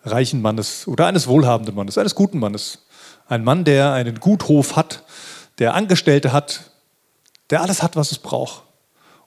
[0.04, 2.86] reichen Mannes oder eines wohlhabenden Mannes, eines guten Mannes.
[3.28, 5.04] Ein Mann, der einen Guthof hat,
[5.60, 6.72] der Angestellte hat,
[7.50, 8.64] der alles hat, was es braucht.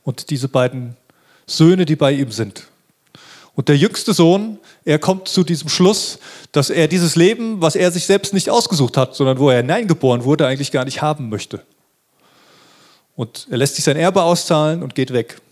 [0.02, 0.96] Und diese beiden
[1.46, 2.64] Söhne, die bei ihm sind.
[3.54, 6.18] Und der jüngste Sohn, er kommt zu diesem Schluss,
[6.52, 10.24] dass er dieses Leben, was er sich selbst nicht ausgesucht hat, sondern wo er hineingeboren
[10.24, 11.62] wurde, eigentlich gar nicht haben möchte.
[13.20, 15.42] Und er lässt sich sein Erbe auszahlen und geht weg.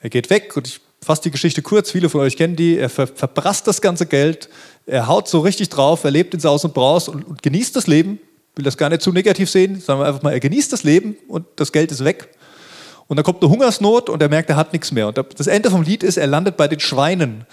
[0.00, 2.76] Er geht weg und ich fasse die Geschichte kurz, viele von euch kennen die.
[2.76, 4.50] Er ver verprasst das ganze Geld,
[4.84, 7.86] er haut so richtig drauf, er lebt in Saus und Braus und, und genießt das
[7.86, 8.20] Leben.
[8.54, 11.16] Will das gar nicht zu negativ sehen, sagen wir einfach mal, er genießt das Leben
[11.26, 12.28] und das Geld ist weg.
[13.06, 15.08] Und dann kommt eine Hungersnot und er merkt, er hat nichts mehr.
[15.08, 17.46] Und das Ende vom Lied ist, er landet bei den Schweinen.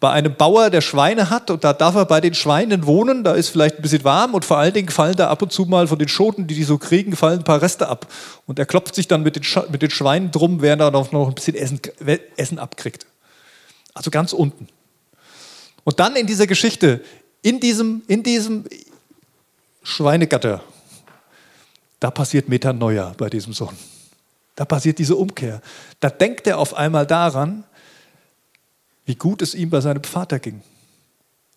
[0.00, 3.34] Bei einem Bauer, der Schweine hat und da darf er bei den Schweinen wohnen, da
[3.34, 5.86] ist vielleicht ein bisschen warm und vor allen Dingen fallen da ab und zu mal
[5.86, 8.06] von den Schoten, die die so kriegen, fallen ein paar Reste ab.
[8.46, 11.12] Und er klopft sich dann mit den, Sch mit den Schweinen drum, während er noch,
[11.12, 11.80] ein bisschen Essen,
[12.36, 13.04] Essen abkriegt.
[13.92, 14.68] Also ganz unten.
[15.84, 17.02] Und dann in dieser Geschichte,
[17.42, 18.64] in diesem, in diesem
[19.82, 20.62] Schweinegatter,
[21.98, 23.76] da passiert Metanoia bei diesem Sohn.
[24.56, 25.60] Da passiert diese Umkehr.
[26.00, 27.64] Da denkt er auf einmal daran,
[29.10, 30.62] wie gut es ihm bei seinem Vater ging.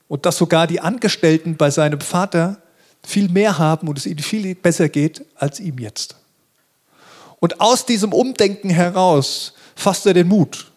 [0.07, 2.57] Und dass sogar die Angestellten bei seinem Vater
[3.05, 6.15] viel mehr haben und es ihnen viel besser geht als ihm jetzt.
[7.39, 10.71] Und aus diesem Umdenken heraus fasst er den Mut,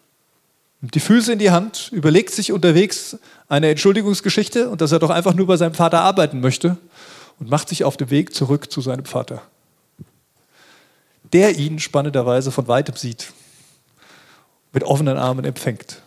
[0.83, 3.17] nimmt die Füße in die Hand, überlegt sich unterwegs
[3.49, 6.77] eine Entschuldigungsgeschichte und dass er doch einfach nur bei seinem Vater arbeiten möchte
[7.41, 9.41] und macht sich auf den Weg zurück zu seinem Vater
[11.33, 13.33] der ihn spannenderweise von weitem sieht,
[14.73, 16.03] mit offenen Armen empfängt,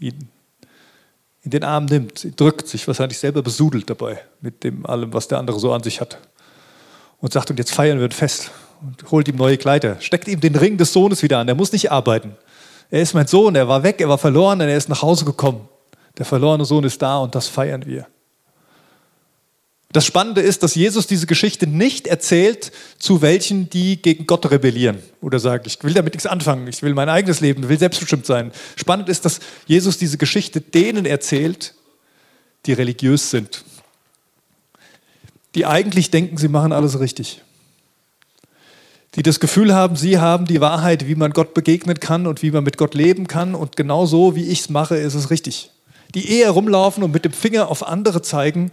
[0.00, 0.28] ihn
[1.42, 5.38] in den Arm nimmt, drückt sich wahrscheinlich selber besudelt dabei mit dem allem, was der
[5.38, 6.18] andere so an sich hat.
[7.20, 8.50] Und sagt, und jetzt feiern wir ein Fest
[8.82, 11.72] und holt ihm neue Kleider, steckt ihm den Ring des Sohnes wieder an, er muss
[11.72, 12.36] nicht arbeiten.
[12.90, 14.60] Er ist mein Sohn, er war weg, er war verloren.
[14.60, 15.68] Er ist nach Hause gekommen.
[16.18, 18.06] Der verlorene Sohn ist da und das feiern wir.
[19.92, 24.98] Das Spannende ist, dass Jesus diese Geschichte nicht erzählt zu welchen, die gegen Gott rebellieren
[25.20, 28.52] oder sagen, ich will damit nichts anfangen, ich will mein eigenes Leben, will selbstbestimmt sein.
[28.74, 31.74] Spannend ist, dass Jesus diese Geschichte denen erzählt,
[32.66, 33.64] die religiös sind,
[35.54, 37.42] die eigentlich denken, sie machen alles richtig,
[39.14, 42.50] die das Gefühl haben, sie haben die Wahrheit, wie man Gott begegnen kann und wie
[42.50, 45.70] man mit Gott leben kann und genau so, wie ich es mache, ist es richtig
[46.14, 48.72] die eher rumlaufen und mit dem Finger auf andere zeigen,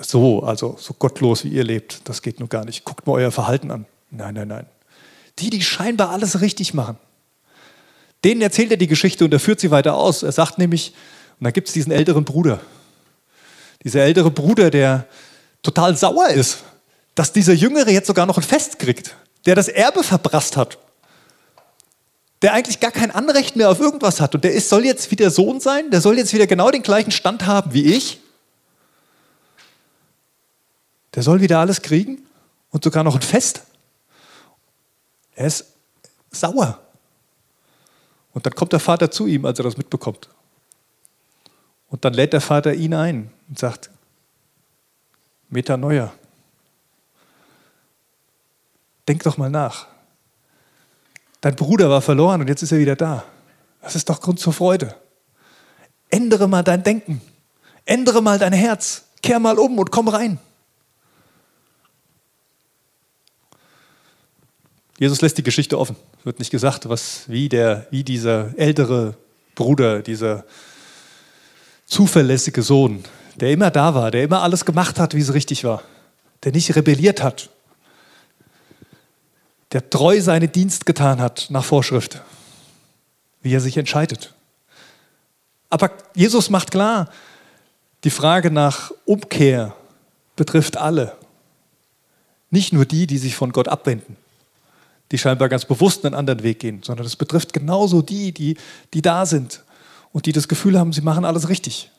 [0.00, 2.84] so, also so gottlos wie ihr lebt, das geht nur gar nicht.
[2.84, 3.86] Guckt mal euer Verhalten an.
[4.10, 4.66] Nein, nein, nein.
[5.38, 6.96] Die, die scheinbar alles richtig machen,
[8.24, 10.22] denen erzählt er die Geschichte und er führt sie weiter aus.
[10.22, 10.92] Er sagt nämlich,
[11.38, 12.60] und dann gibt es diesen älteren Bruder.
[13.82, 15.06] Dieser ältere Bruder, der
[15.62, 16.58] total sauer ist,
[17.14, 20.78] dass dieser Jüngere jetzt sogar noch ein Fest kriegt, der das Erbe verprasst hat,
[22.42, 25.30] der eigentlich gar kein Anrecht mehr auf irgendwas hat und der ist, soll jetzt wieder
[25.30, 28.21] Sohn sein, der soll jetzt wieder genau den gleichen Stand haben wie ich
[31.14, 32.26] der soll wieder alles kriegen
[32.70, 33.62] und sogar noch ein Fest.
[35.34, 35.66] Er ist
[36.30, 36.80] sauer.
[38.32, 40.28] Und dann kommt der Vater zu ihm, als er das mitbekommt.
[41.88, 43.90] Und dann lädt der Vater ihn ein und sagt,
[45.50, 46.12] Metanoia,
[49.06, 49.86] denk doch mal nach.
[51.42, 53.24] Dein Bruder war verloren und jetzt ist er wieder da.
[53.82, 54.94] Das ist doch Grund zur Freude.
[56.08, 57.20] Ändere mal dein Denken.
[57.84, 59.04] Ändere mal dein Herz.
[59.22, 60.38] Kehr mal um und komm rein.
[65.02, 65.96] Jesus lässt die Geschichte offen.
[66.20, 69.16] Es wird nicht gesagt, was, wie, der, wie dieser ältere
[69.56, 70.44] Bruder, dieser
[71.86, 73.02] zuverlässige Sohn,
[73.34, 75.82] der immer da war, der immer alles gemacht hat, wie es richtig war,
[76.44, 77.50] der nicht rebelliert hat,
[79.72, 82.22] der treu seinen Dienst getan hat nach Vorschrift,
[83.42, 84.32] wie er sich entscheidet.
[85.68, 87.10] Aber Jesus macht klar,
[88.04, 89.74] die Frage nach Umkehr
[90.36, 91.16] betrifft alle.
[92.50, 94.16] Nicht nur die, die sich von Gott abwenden,
[95.12, 98.56] die scheinbar ganz bewusst einen anderen Weg gehen, sondern es betrifft genauso die, die,
[98.94, 99.62] die da sind
[100.10, 101.90] und die das Gefühl haben, sie machen alles richtig.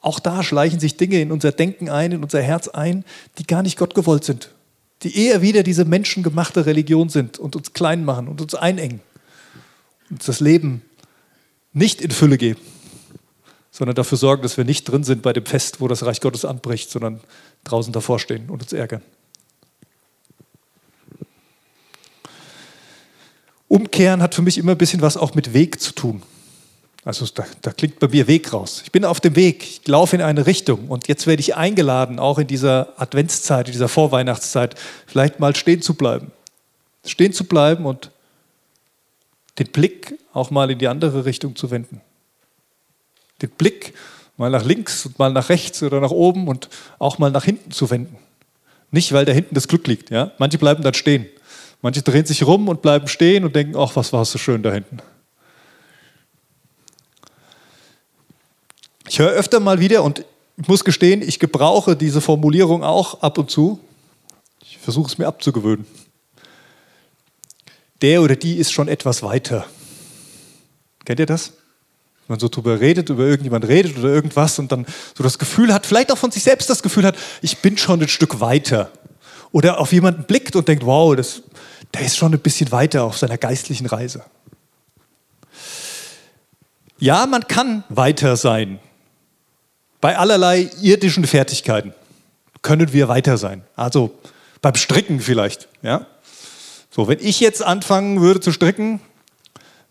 [0.00, 3.04] Auch da schleichen sich Dinge in unser Denken ein, in unser Herz ein,
[3.38, 4.50] die gar nicht Gott gewollt sind,
[5.04, 9.00] die eher wieder diese menschengemachte Religion sind und uns klein machen und uns einengen,
[10.10, 10.82] uns das Leben
[11.72, 12.60] nicht in Fülle geben,
[13.70, 16.44] sondern dafür sorgen, dass wir nicht drin sind bei dem Fest, wo das Reich Gottes
[16.44, 17.20] anbricht, sondern
[17.62, 19.02] draußen davor stehen und uns ärgern.
[23.72, 26.22] Umkehren hat für mich immer ein bisschen was auch mit Weg zu tun.
[27.06, 28.82] Also da, da, klingt bei mir Weg raus.
[28.84, 32.18] Ich bin auf dem Weg, ich laufe in eine Richtung und jetzt werde ich eingeladen,
[32.18, 34.74] auch in dieser Adventszeit, in dieser Vorweihnachtszeit,
[35.06, 36.32] vielleicht mal stehen zu bleiben.
[37.06, 38.10] Stehen zu bleiben und
[39.58, 42.02] den Blick auch mal in die andere Richtung zu wenden.
[43.40, 43.94] Den Blick
[44.36, 47.70] mal nach links und mal nach rechts oder nach oben und auch mal nach hinten
[47.70, 48.18] zu wenden.
[48.90, 50.10] Nicht, weil da hinten das Glück liegt.
[50.10, 50.32] Ja?
[50.36, 51.26] Manche bleiben dann stehen.
[51.82, 54.72] Manche drehen sich rum und bleiben stehen und denken, ach, was war so schön da
[54.72, 54.98] hinten.
[59.08, 60.24] Ich höre öfter mal wieder und
[60.56, 63.80] ich muss gestehen, ich gebrauche diese Formulierung auch ab und zu.
[64.62, 65.86] Ich versuche es mir abzugewöhnen
[68.02, 69.64] der oder die ist schon etwas weiter.
[71.04, 71.52] Kennt ihr das?
[72.26, 75.72] Wenn man so drüber redet, über irgendjemand redet oder irgendwas und dann so das Gefühl
[75.72, 78.90] hat, vielleicht auch von sich selbst das Gefühl hat, ich bin schon ein Stück weiter.
[79.52, 81.42] Oder auf jemanden blickt und denkt, wow, das,
[81.94, 84.24] der ist schon ein bisschen weiter auf seiner geistlichen Reise.
[86.98, 88.78] Ja, man kann weiter sein.
[90.00, 91.94] Bei allerlei irdischen Fertigkeiten
[92.62, 93.64] können wir weiter sein.
[93.76, 94.18] Also
[94.62, 95.68] beim Stricken vielleicht.
[95.82, 96.06] Ja?
[96.90, 99.00] So, wenn ich jetzt anfangen würde zu stricken,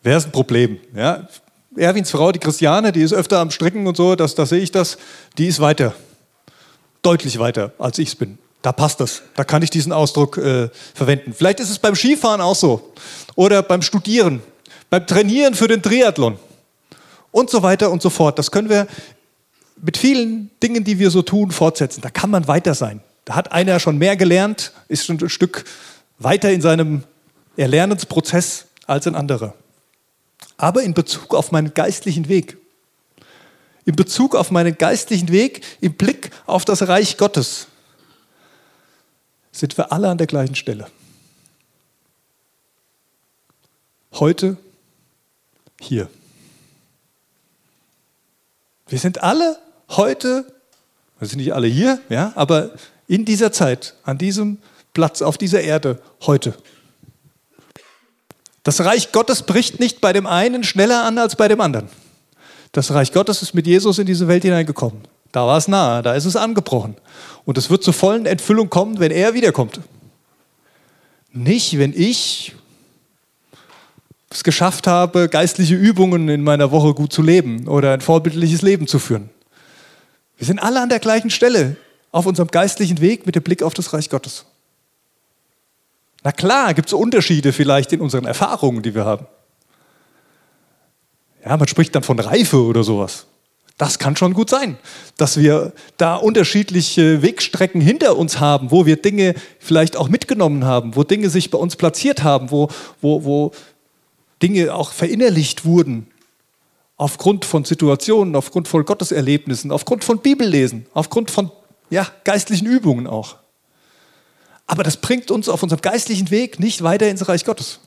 [0.02, 0.80] wäre es ein Problem.
[0.96, 1.28] Ja?
[1.76, 4.72] Erwins Frau, die Christiane, die ist öfter am Stricken und so, das, da sehe ich
[4.72, 4.98] das,
[5.38, 5.94] die ist weiter.
[7.02, 8.38] Deutlich weiter, als ich es bin.
[8.62, 9.24] Da passt das.
[9.36, 11.34] Da kann ich diesen Ausdruck äh, verwenden.
[11.34, 12.94] Vielleicht ist es beim Skifahren auch so.
[13.36, 14.42] Oder beim Studieren,
[14.90, 16.38] beim Trainieren für den Triathlon
[17.32, 18.38] und so weiter und so fort.
[18.38, 18.88] Das können wir
[19.82, 22.02] mit vielen Dingen, die wir so tun, fortsetzen.
[22.02, 23.02] Da kann man weiter sein.
[23.26, 25.64] Da hat einer schon mehr gelernt, ist schon ein Stück
[26.20, 27.04] weiter in seinem
[27.58, 29.56] Erlernensprozess als ein anderer.
[30.58, 32.58] Aber in Bezug auf meinen geistlichen Weg,
[33.86, 37.68] in Bezug auf meinen geistlichen Weg, im Blick auf das Reich Gottes,
[39.52, 40.88] sind wir alle an der gleichen Stelle.
[44.14, 44.58] Heute,
[45.80, 46.10] hier.
[48.88, 49.58] Wir sind alle
[49.90, 50.46] heute,
[51.20, 52.72] wir sind nicht alle hier, ja, aber
[53.08, 54.58] in dieser Zeit, an diesem
[54.94, 56.56] Platz auf dieser Erde heute.
[58.64, 61.90] Das Reich Gottes bricht nicht bei dem einen schneller an als bei dem anderen.
[62.74, 65.02] Das Reich Gottes ist mit Jesus in diese Welt hineingekommen.
[65.32, 66.96] Da war es nahe, da ist es angebrochen.
[67.46, 69.80] Und es wird zur vollen Entfüllung kommen, wenn er wiederkommt.
[71.32, 72.54] Nicht, wenn ich
[74.30, 78.88] es geschafft habe, geistliche Übungen in meiner Woche gut zu leben oder ein vorbildliches Leben
[78.88, 79.30] zu führen.
[80.38, 81.76] Wir sind alle an der gleichen Stelle
[82.12, 84.46] auf unserem geistlichen Weg mit dem Blick auf das Reich Gottes.
[86.24, 89.26] Na klar, gibt es Unterschiede vielleicht in unseren Erfahrungen, die wir haben.
[91.44, 93.26] Ja, man spricht dann von Reife oder sowas.
[93.82, 94.78] Das kann schon gut sein,
[95.18, 100.96] dass wir da unterschiedliche Wegstrecken hinter uns haben, wo wir Dinge vielleicht auch mitgenommen haben,
[100.96, 102.68] wo Dinge sich bei uns platziert haben, wo,
[103.02, 103.52] wo, wo
[104.44, 106.06] Dinge auch verinnerlicht wurden,
[106.96, 111.50] aufgrund von Situationen, aufgrund von Gotteserlebnissen, aufgrund von Bibellesen, aufgrund von
[111.90, 113.38] ja, geistlichen Übungen auch.
[114.68, 117.80] Aber das bringt uns auf unserem geistlichen Weg nicht weiter ins Reich Gottes.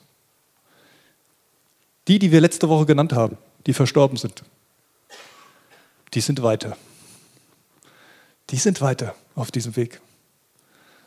[2.08, 4.42] Die, die wir letzte Woche genannt haben, die verstorben sind,
[6.14, 6.76] die sind weiter.
[8.50, 10.00] Die sind weiter auf diesem Weg.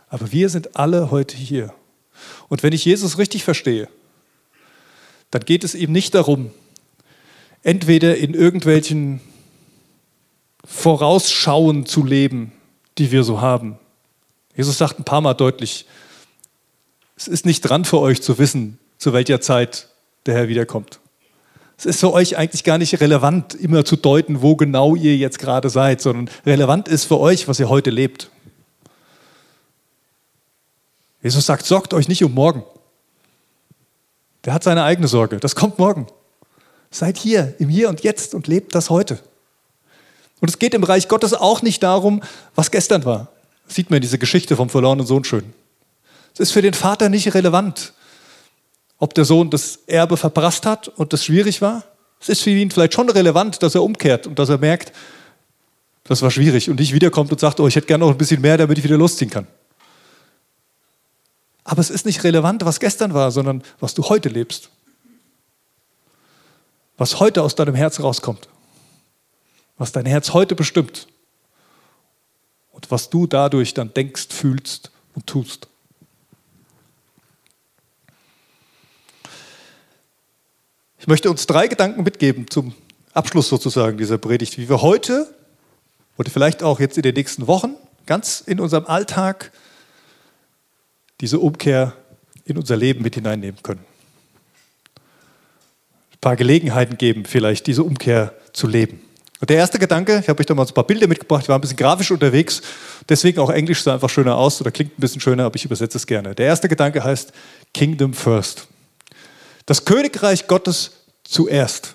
[0.10, 1.74] Aber wir sind alle heute hier.
[2.50, 3.88] Und wenn ich Jesus richtig verstehe,
[5.32, 6.52] dann geht es ihm nicht darum,
[7.64, 9.22] entweder in irgendwelchen
[10.64, 12.52] Vorausschauen zu leben,
[12.98, 13.78] die wir so haben,
[14.58, 15.86] Jesus sagt ein paar Mal deutlich,
[17.16, 19.88] es ist nicht dran für euch zu wissen, zu welcher Zeit
[20.26, 21.00] der Herr wiederkommt.
[21.78, 25.38] Es ist für euch eigentlich gar nicht relevant, immer zu deuten, wo genau ihr jetzt
[25.38, 28.32] gerade seid, sondern relevant ist für euch, was ihr heute lebt.
[31.22, 32.64] Jesus sagt, sorgt euch nicht um morgen.
[34.46, 35.38] Der hat seine eigene Sorge.
[35.38, 36.08] Das kommt morgen.
[36.90, 39.20] Seid hier, im Hier und Jetzt und lebt das heute.
[40.40, 42.24] Und es geht im Reich Gottes auch nicht darum,
[42.56, 43.28] was gestern war.
[43.68, 45.54] Sieht man in dieser Geschichte vom verlorenen Sohn schön.
[46.34, 47.94] Es ist für den Vater nicht relevant,
[48.98, 51.84] ob der Sohn das Erbe verprasst hat und das schwierig war.
[52.20, 54.92] Es ist für ihn vielleicht schon relevant, dass er umkehrt und dass er merkt,
[56.04, 58.42] das war schwierig und nicht wiederkommt und sagt, oh, ich hätte gerne noch ein bisschen
[58.42, 59.48] mehr, damit ich wieder losziehen kann.
[61.64, 64.70] Aber es ist nicht relevant, was gestern war, sondern was du heute lebst.
[66.98, 68.48] Was heute aus deinem Herz rauskommt.
[69.78, 71.08] Was dein Herz heute bestimmt.
[72.72, 75.68] Und was du dadurch dann denkst, fühlst und tust.
[81.08, 82.74] Ich möchte uns drei Gedanken mitgeben zum
[83.14, 85.34] Abschluss sozusagen dieser Predigt, wie wir heute
[86.18, 89.54] oder vielleicht auch jetzt in den nächsten Wochen ganz in unserem Alltag
[91.22, 91.94] diese Umkehr
[92.44, 93.86] in unser Leben mit hineinnehmen können.
[96.12, 99.00] Ein paar Gelegenheiten geben, vielleicht diese Umkehr zu leben.
[99.40, 101.58] Und der erste Gedanke, ich habe euch da mal ein paar Bilder mitgebracht, ich war
[101.58, 102.62] ein bisschen grafisch unterwegs,
[103.08, 105.98] deswegen auch Englisch sah einfach schöner aus oder klingt ein bisschen schöner, aber ich übersetze
[106.00, 106.36] es gerne.
[106.36, 107.32] Der erste Gedanke heißt
[107.74, 108.68] Kingdom First.
[109.68, 110.92] Das Königreich Gottes
[111.24, 111.94] zuerst.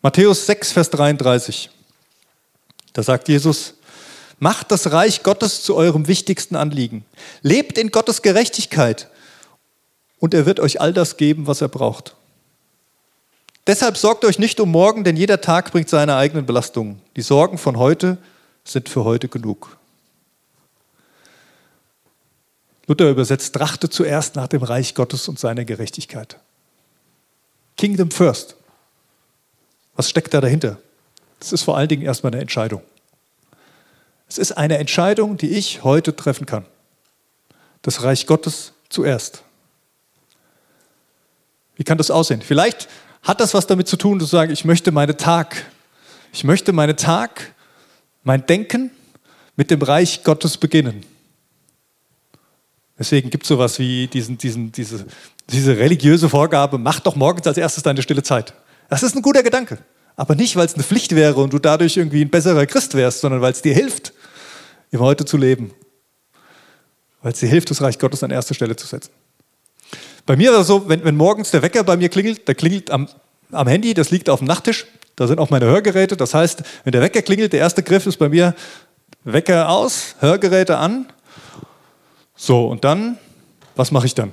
[0.00, 1.68] Matthäus 6, Vers 33.
[2.92, 3.74] Da sagt Jesus,
[4.38, 7.04] Macht das Reich Gottes zu eurem wichtigsten Anliegen.
[7.42, 9.08] Lebt in Gottes Gerechtigkeit
[10.18, 12.14] und er wird euch all das geben, was er braucht.
[13.66, 17.00] Deshalb sorgt euch nicht um morgen, denn jeder Tag bringt seine eigenen Belastungen.
[17.16, 18.18] Die Sorgen von heute
[18.64, 19.76] sind für heute genug.
[22.86, 26.38] Luther übersetzt, trachte zuerst nach dem Reich Gottes und seiner Gerechtigkeit.
[27.76, 28.56] Kingdom first.
[29.96, 30.78] Was steckt da dahinter?
[31.40, 32.82] Das ist vor allen Dingen erstmal eine Entscheidung.
[34.28, 36.64] Es ist eine Entscheidung, die ich heute treffen kann.
[37.82, 39.42] Das Reich Gottes zuerst.
[41.76, 42.42] Wie kann das aussehen?
[42.42, 42.88] Vielleicht
[43.22, 45.66] hat das was damit zu tun, zu sagen, ich möchte meinen Tag,
[46.32, 47.52] ich möchte meinen Tag,
[48.22, 48.90] mein Denken
[49.56, 51.04] mit dem Reich Gottes beginnen.
[52.98, 55.06] Deswegen gibt es sowas wie diesen, diesen, diese,
[55.50, 58.54] diese religiöse Vorgabe, mach doch morgens als erstes deine stille Zeit.
[58.88, 59.78] Das ist ein guter Gedanke.
[60.16, 63.20] Aber nicht, weil es eine Pflicht wäre und du dadurch irgendwie ein besserer Christ wärst,
[63.20, 64.12] sondern weil es dir hilft,
[64.92, 65.72] im Heute zu leben.
[67.20, 69.10] Weil es dir hilft, das Reich Gottes an erste Stelle zu setzen.
[70.24, 72.90] Bei mir war es so, wenn, wenn morgens der Wecker bei mir klingelt, der klingelt
[72.90, 73.08] am,
[73.50, 76.16] am Handy, das liegt auf dem Nachttisch, da sind auch meine Hörgeräte.
[76.16, 78.54] Das heißt, wenn der Wecker klingelt, der erste Griff ist bei mir
[79.24, 81.06] Wecker aus, Hörgeräte an.
[82.36, 83.18] So, und dann,
[83.76, 84.32] was mache ich dann?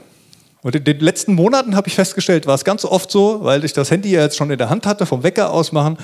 [0.63, 3.73] Und in den letzten Monaten habe ich festgestellt, war es ganz oft so, weil ich
[3.73, 5.97] das Handy ja jetzt schon in der Hand hatte, vom Wecker aus machen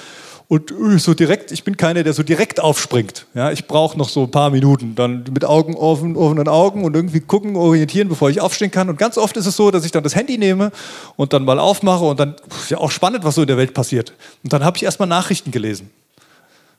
[0.49, 3.25] und äh, so direkt, ich bin keiner, der so direkt aufspringt.
[3.33, 6.95] Ja, ich brauche noch so ein paar Minuten, dann mit Augen offen, offenen Augen und
[6.95, 8.89] irgendwie gucken, orientieren, bevor ich aufstehen kann.
[8.89, 10.71] Und ganz oft ist es so, dass ich dann das Handy nehme
[11.17, 13.73] und dann mal aufmache und dann ist ja auch spannend, was so in der Welt
[13.73, 14.13] passiert.
[14.43, 15.89] Und dann habe ich erstmal Nachrichten gelesen,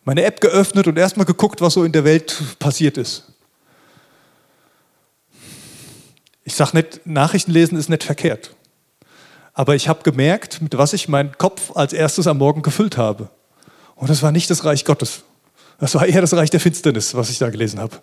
[0.05, 3.25] meine App geöffnet und erstmal geguckt, was so in der Welt passiert ist.
[6.49, 8.55] Ich sage nicht, Nachrichten lesen ist nicht verkehrt.
[9.53, 13.29] Aber ich habe gemerkt, mit was ich meinen Kopf als erstes am Morgen gefüllt habe.
[13.97, 15.25] Und das war nicht das Reich Gottes.
[15.79, 17.99] Das war eher das Reich der Finsternis, was ich da gelesen habe.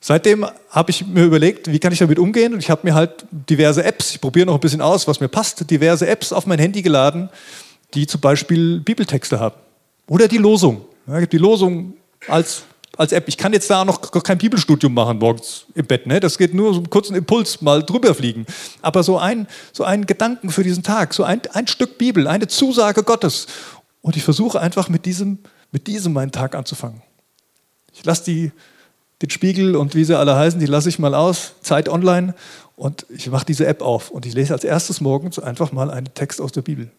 [0.00, 2.54] Seitdem habe ich mir überlegt, wie kann ich damit umgehen?
[2.54, 5.28] Und ich habe mir halt diverse Apps, ich probiere noch ein bisschen aus, was mir
[5.28, 7.28] passt, diverse Apps auf mein Handy geladen,
[7.94, 9.56] die zum Beispiel Bibeltexte haben.
[10.06, 10.82] Oder die Losung.
[11.08, 11.94] Ja, die Losung
[12.28, 12.62] als
[12.96, 13.28] als App.
[13.28, 16.06] Ich kann jetzt da noch kein Bibelstudium machen morgens im Bett.
[16.06, 16.20] Ne?
[16.20, 18.46] Das geht nur so einen kurzen Impuls mal drüber fliegen.
[18.82, 22.48] Aber so ein, so einen Gedanken für diesen Tag, so ein, ein Stück Bibel, eine
[22.48, 23.46] Zusage Gottes.
[24.02, 25.38] Und ich versuche einfach mit diesem,
[25.70, 27.02] mit diesem meinen Tag anzufangen.
[27.94, 28.24] Ich lasse
[29.22, 32.34] den Spiegel und wie sie alle heißen, die lasse ich mal aus, Zeit online
[32.76, 36.12] und ich mache diese App auf und ich lese als erstes morgens einfach mal einen
[36.14, 36.90] Text aus der Bibel.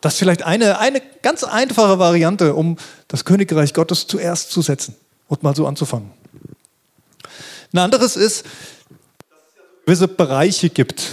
[0.00, 2.76] Das ist vielleicht eine, eine ganz einfache Variante, um
[3.08, 4.94] das Königreich Gottes zuerst zu setzen
[5.28, 6.10] und mal so anzufangen.
[7.72, 11.12] Ein anderes ist, dass es gewisse Bereiche gibt,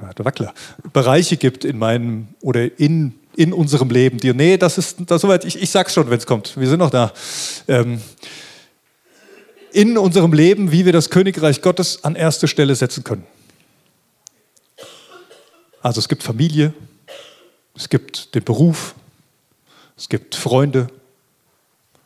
[0.00, 0.54] ja, der Wackler,
[0.92, 5.44] Bereiche gibt in meinem oder in, in unserem Leben, die, nee, das ist, das soweit,
[5.44, 7.12] ich, ich sag's schon, wenn es kommt, wir sind noch da.
[7.68, 8.00] Ähm,
[9.72, 13.26] in unserem Leben, wie wir das Königreich Gottes an erste Stelle setzen können.
[15.82, 16.72] Also es gibt Familie,
[17.76, 18.94] es gibt den Beruf,
[19.96, 20.88] es gibt Freunde,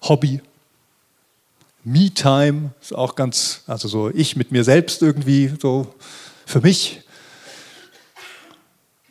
[0.03, 0.41] Hobby,
[1.85, 5.95] Me-Time ist auch ganz, also so ich mit mir selbst irgendwie, so
[6.45, 7.03] für mich.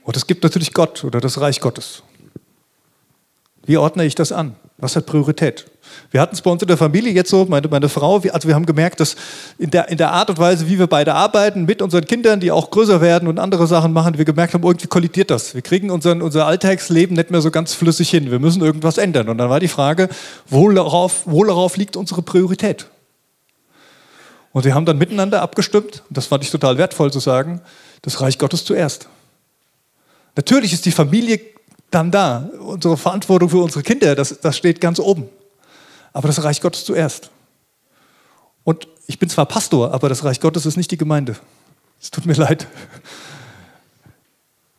[0.04, 2.04] Und es gibt natürlich Gott oder das Reich Gottes.
[3.66, 4.56] Wie ordne ich das an?
[4.78, 5.66] Was hat Priorität?
[6.12, 8.56] Wir hatten es bei uns in der Familie jetzt so, meine, meine Frau, also wir
[8.56, 9.16] haben gemerkt, dass
[9.58, 12.52] in der, in der Art und Weise, wie wir beide arbeiten, mit unseren Kindern, die
[12.52, 15.54] auch größer werden und andere Sachen machen, wir gemerkt haben, irgendwie kollidiert das.
[15.54, 18.32] Wir kriegen unseren, unser Alltagsleben nicht mehr so ganz flüssig hin.
[18.32, 19.30] Wir müssen irgendwas ändern.
[19.30, 20.10] Und dann war die Frage,
[20.48, 22.88] worauf, worauf liegt unsere Priorität?
[24.52, 27.62] Und wir haben dann miteinander abgestimmt, und das fand ich total wertvoll zu sagen,
[28.02, 29.08] das Reich Gottes zuerst.
[30.36, 31.40] Natürlich ist die Familie
[31.92, 32.50] dann da.
[32.60, 35.30] Unsere Verantwortung für unsere Kinder, das, das steht ganz oben.
[36.14, 37.32] Aber das Reich Gottes zuerst.
[38.64, 41.36] Und ich bin zwar Pastor, aber das Reich Gottes ist nicht die Gemeinde.
[42.02, 42.68] Es tut mir leid.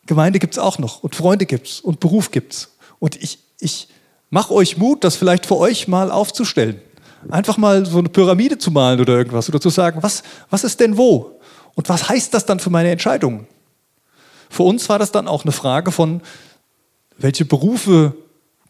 [0.06, 2.76] Gemeinde gibt es auch noch und Freunde gibt es und Beruf gibt es.
[2.98, 3.88] Und ich, ich
[4.28, 6.80] mache euch Mut, das vielleicht für euch mal aufzustellen.
[7.28, 10.80] Einfach mal so eine Pyramide zu malen oder irgendwas oder zu sagen, was, was ist
[10.80, 11.40] denn wo?
[11.74, 13.46] Und was heißt das dann für meine Entscheidungen?
[14.48, 16.22] Für uns war das dann auch eine Frage von,
[17.18, 18.14] welche Berufe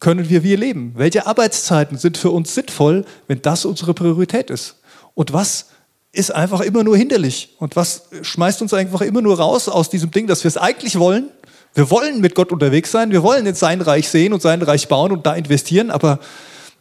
[0.01, 0.93] können wir wie leben?
[0.97, 4.81] Welche Arbeitszeiten sind für uns sinnvoll, wenn das unsere Priorität ist?
[5.13, 5.67] Und was
[6.11, 7.55] ist einfach immer nur hinderlich?
[7.59, 10.99] Und was schmeißt uns einfach immer nur raus aus diesem Ding, dass wir es eigentlich
[10.99, 11.29] wollen?
[11.75, 14.89] Wir wollen mit Gott unterwegs sein, wir wollen jetzt sein Reich sehen und sein Reich
[14.89, 16.19] bauen und da investieren, aber,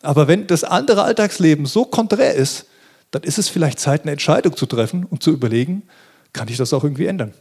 [0.02, 2.66] aber wenn das andere Alltagsleben so konträr ist,
[3.12, 5.82] dann ist es vielleicht Zeit, eine Entscheidung zu treffen und zu überlegen,
[6.32, 7.34] kann ich das auch irgendwie ändern?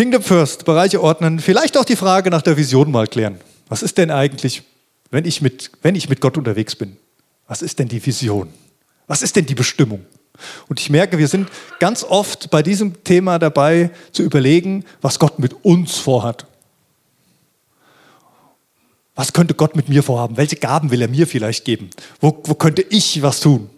[0.00, 3.38] Kingdom First, Bereiche ordnen, vielleicht auch die Frage nach der Vision mal klären.
[3.68, 4.62] Was ist denn eigentlich,
[5.10, 6.96] wenn ich mit, wenn ich mit Gott unterwegs bin?
[7.46, 8.48] Was ist denn die Vision?
[9.08, 10.06] Was ist denn die Bestimmung?
[10.70, 15.38] Und ich merke, wir sind ganz oft bei diesem Thema dabei zu überlegen, was Gott
[15.38, 16.46] mit uns vorhat.
[19.14, 20.38] Was könnte Gott mit mir vorhaben?
[20.38, 21.90] Welche Gaben will er mir vielleicht geben?
[22.22, 23.68] Wo, wo könnte ich was tun?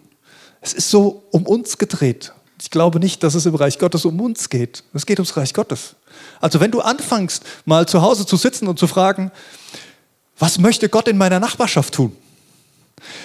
[0.61, 2.31] Es ist so um uns gedreht.
[2.61, 4.85] Ich glaube nicht, dass es im Reich Gottes um uns geht.
[4.93, 5.97] Es geht ums Reich Gottes.
[6.41, 9.31] Also wenn du anfängst, mal zu Hause zu sitzen und zu fragen,
[10.37, 12.15] was möchte Gott in meiner Nachbarschaft tun?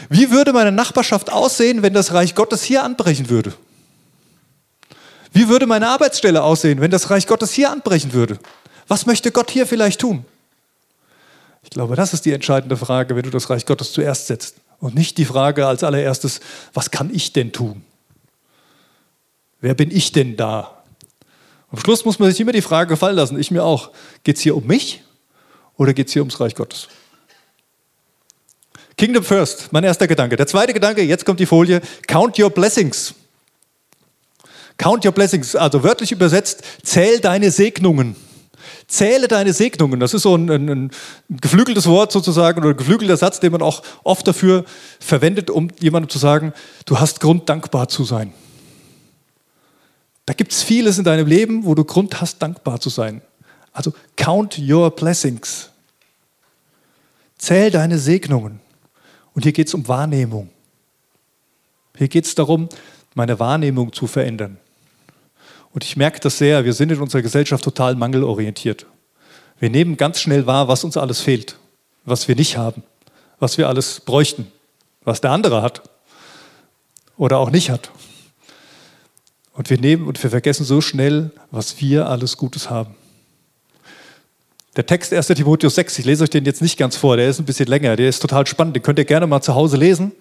[0.08, 3.54] Wie würde meine Nachbarschaft aussehen, wenn das Reich Gottes hier anbrechen würde?
[5.32, 8.38] Wie würde meine Arbeitsstelle aussehen, wenn das Reich Gottes hier anbrechen würde?
[8.88, 10.24] Was möchte Gott hier vielleicht tun?
[11.62, 14.56] Ich glaube, das ist die entscheidende Frage, wenn du das Reich Gottes zuerst setzt.
[14.80, 16.40] Und nicht die Frage als allererstes,
[16.72, 17.84] was kann ich denn tun?
[19.60, 20.77] Wer bin ich denn da?
[21.70, 23.90] Am Schluss muss man sich immer die Frage gefallen lassen, ich mir auch,
[24.24, 25.02] geht es hier um mich
[25.76, 26.88] oder geht es hier ums Reich Gottes?
[28.96, 30.36] Kingdom first, mein erster Gedanke.
[30.36, 33.14] Der zweite Gedanke, jetzt kommt die Folie, count your blessings.
[34.76, 38.16] Count your blessings, also wörtlich übersetzt, zähl deine Segnungen.
[38.86, 40.00] Zähle deine Segnungen.
[40.00, 40.90] Das ist so ein, ein, ein,
[41.28, 44.64] geflügeltes Wort sozusagen oder ein geflügelter Satz, den man auch oft dafür
[44.98, 46.52] verwendet, um jemandem zu sagen,
[46.86, 48.32] du hast Grund, dankbar zu sein.
[50.28, 53.22] Da gibt es vieles in deinem Leben, wo du Grund hast, dankbar zu sein.
[53.72, 55.70] Also count your blessings.
[57.38, 58.60] Zähl deine Segnungen.
[59.32, 60.50] Und hier geht es um Wahrnehmung.
[61.96, 62.68] Hier geht es darum,
[63.14, 64.58] meine Wahrnehmung zu verändern.
[65.72, 68.84] Und ich merke das sehr, wir sind in unserer Gesellschaft total mangelorientiert.
[69.58, 71.56] Wir nehmen ganz schnell wahr, was uns alles fehlt,
[72.04, 72.82] was wir nicht haben,
[73.38, 74.52] was wir alles bräuchten,
[75.04, 75.84] was der andere hat
[77.16, 77.90] oder auch nicht hat.
[79.58, 82.94] Und wir nehmen und wir vergessen so schnell, was wir alles Gutes haben.
[84.76, 85.26] Der Text 1.
[85.26, 87.96] Timotheus 6, ich lese euch den jetzt nicht ganz vor, der ist ein bisschen länger,
[87.96, 90.12] der ist total spannend, den könnt ihr gerne mal zu Hause lesen.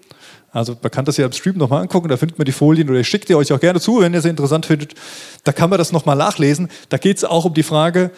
[0.51, 2.97] Also man kann das ja im Stream nochmal angucken, da findet man die Folien oder
[2.97, 4.95] ich schicke die euch auch gerne zu, wenn ihr sie interessant findet.
[5.43, 6.67] Da kann man das nochmal nachlesen.
[6.89, 8.09] Da geht es auch um die Frage,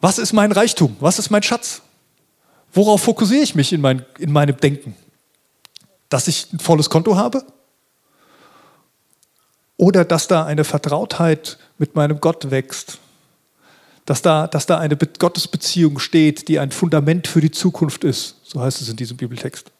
[0.00, 0.96] was ist mein Reichtum?
[0.98, 1.80] Was ist mein Schatz?
[2.72, 4.96] Worauf fokussiere ich mich in, mein, in meinem Denken?
[6.08, 7.44] Dass ich ein volles Konto habe?
[9.80, 12.98] Oder dass da eine Vertrautheit mit meinem Gott wächst.
[14.04, 18.36] Dass da, dass da eine Gottesbeziehung steht, die ein Fundament für die Zukunft ist.
[18.42, 19.70] So heißt es in diesem Bibeltext.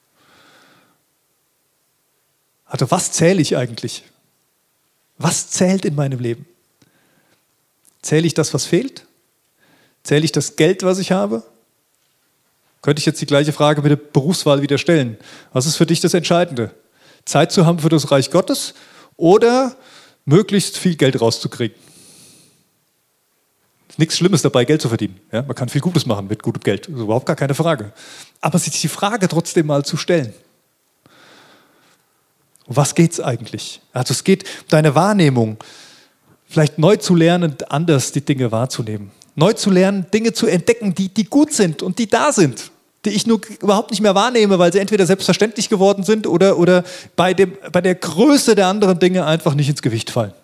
[2.64, 4.04] Also was zähle ich eigentlich?
[5.18, 6.46] Was zählt in meinem Leben?
[8.00, 9.04] Zähle ich das, was fehlt?
[10.02, 11.42] Zähle ich das Geld, was ich habe?
[12.80, 15.18] Könnte ich jetzt die gleiche Frage mit der Berufswahl wieder stellen.
[15.52, 16.74] Was ist für dich das Entscheidende?
[17.26, 18.72] Zeit zu haben für das Reich Gottes
[19.18, 19.76] oder
[20.24, 21.76] möglichst viel Geld rauszukriegen.
[23.96, 25.20] Nichts Schlimmes dabei, Geld zu verdienen.
[25.30, 27.92] Ja, man kann viel Gutes machen mit gutem Geld, ist überhaupt gar keine Frage.
[28.40, 30.32] Aber sich die Frage trotzdem mal zu stellen.
[32.66, 33.80] Um was geht es eigentlich?
[33.92, 35.58] Also es geht um deine Wahrnehmung,
[36.48, 39.10] vielleicht neu zu lernen, anders die Dinge wahrzunehmen.
[39.34, 42.70] Neu zu lernen, Dinge zu entdecken, die, die gut sind und die da sind
[43.04, 46.84] die ich nur überhaupt nicht mehr wahrnehme, weil sie entweder selbstverständlich geworden sind oder, oder
[47.16, 50.34] bei, dem, bei der Größe der anderen Dinge einfach nicht ins Gewicht fallen.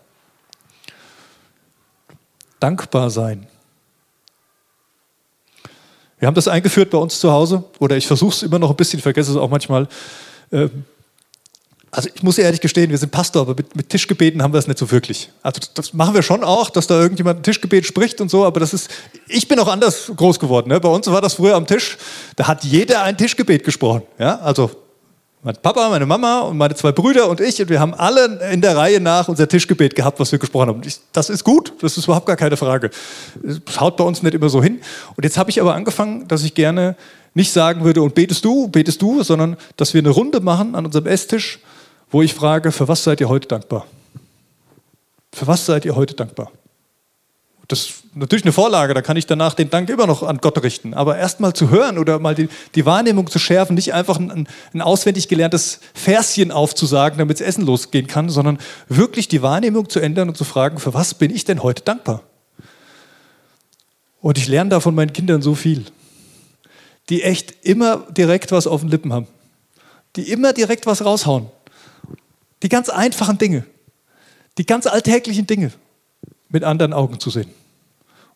[2.58, 3.46] Dankbar sein.
[6.18, 8.76] Wir haben das eingeführt bei uns zu Hause oder ich versuche es immer noch ein
[8.76, 9.86] bisschen, vergesse es auch manchmal.
[10.50, 10.84] Ähm,
[11.96, 14.66] also ich muss ehrlich gestehen, wir sind Pastor, aber mit, mit, Tischgebeten haben wir es
[14.66, 15.30] nicht so wirklich.
[15.42, 18.60] Also das machen wir schon auch, dass da irgendjemand ein Tischgebet spricht und so, aber
[18.60, 18.90] das ist,
[19.28, 20.68] ich bin auch anders groß geworden.
[20.68, 20.78] Ne?
[20.78, 21.96] Bei uns war das früher am Tisch,
[22.36, 24.02] da hat jeder ein Tischgebet gesprochen.
[24.18, 24.38] Ja?
[24.40, 24.70] Also
[25.42, 28.60] mein Papa, meine Mama und meine zwei Brüder und ich und wir haben alle in
[28.60, 30.82] der Reihe nach unser Tischgebet gehabt, was wir gesprochen haben.
[30.84, 32.90] Ich, das ist gut, das ist überhaupt gar keine Frage.
[33.42, 34.82] Das haut bei uns nicht immer so hin.
[35.16, 36.94] Und jetzt habe ich aber angefangen, dass ich gerne
[37.32, 40.84] nicht sagen würde, und betest du, betest du, sondern dass wir eine Runde machen an
[40.84, 41.60] unserem Esstisch,
[42.10, 43.86] wo ich frage, für was seid ihr heute dankbar?
[45.32, 46.50] Für was seid ihr heute dankbar?
[47.68, 50.62] Das ist natürlich eine Vorlage, da kann ich danach den Dank immer noch an Gott
[50.62, 50.94] richten.
[50.94, 54.48] Aber erst mal zu hören oder mal die, die Wahrnehmung zu schärfen, nicht einfach ein,
[54.72, 59.98] ein auswendig gelerntes Verschen aufzusagen, damit das Essen losgehen kann, sondern wirklich die Wahrnehmung zu
[59.98, 62.22] ändern und zu fragen, für was bin ich denn heute dankbar?
[64.20, 65.84] Und ich lerne da von meinen Kindern so viel,
[67.08, 69.26] die echt immer direkt was auf den Lippen haben,
[70.14, 71.48] die immer direkt was raushauen.
[72.62, 73.64] Die ganz einfachen Dinge,
[74.58, 75.72] die ganz alltäglichen Dinge
[76.48, 77.50] mit anderen Augen zu sehen.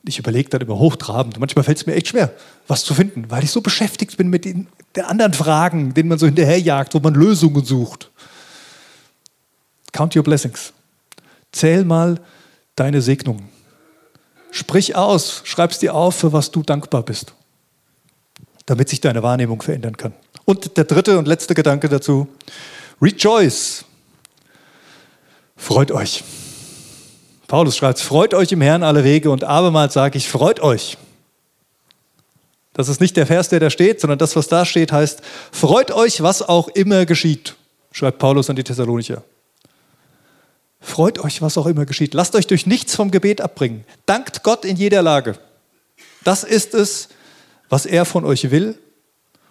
[0.03, 1.39] Und ich überlege dann immer hochtrabend.
[1.39, 2.33] Manchmal fällt es mir echt schwer,
[2.67, 6.19] was zu finden, weil ich so beschäftigt bin mit den der anderen Fragen, denen man
[6.19, 8.11] so hinterherjagt, wo man Lösungen sucht.
[9.93, 10.73] Count your blessings.
[11.53, 12.21] Zähl mal
[12.77, 13.49] deine Segnungen.
[14.51, 17.35] Sprich aus, schreib es dir auf, für was du dankbar bist,
[18.67, 20.13] damit sich deine Wahrnehmung verändern kann.
[20.45, 22.27] Und der dritte und letzte Gedanke dazu,
[23.01, 23.85] rejoice.
[25.61, 26.25] Freut euch.
[27.47, 30.97] Paulus schreibt, freut euch im Herrn alle Wege und abermals sage ich, freut euch.
[32.73, 35.21] Das ist nicht der Vers, der da steht, sondern das, was da steht, heißt,
[35.53, 37.57] freut euch, was auch immer geschieht,
[37.93, 39.23] schreibt Paulus an die Thessalonicher.
[40.81, 42.15] Freut euch, was auch immer geschieht.
[42.15, 43.85] Lasst euch durch nichts vom Gebet abbringen.
[44.07, 45.39] Dankt Gott in jeder Lage.
[46.25, 47.11] Das ist es,
[47.69, 48.79] was er von euch will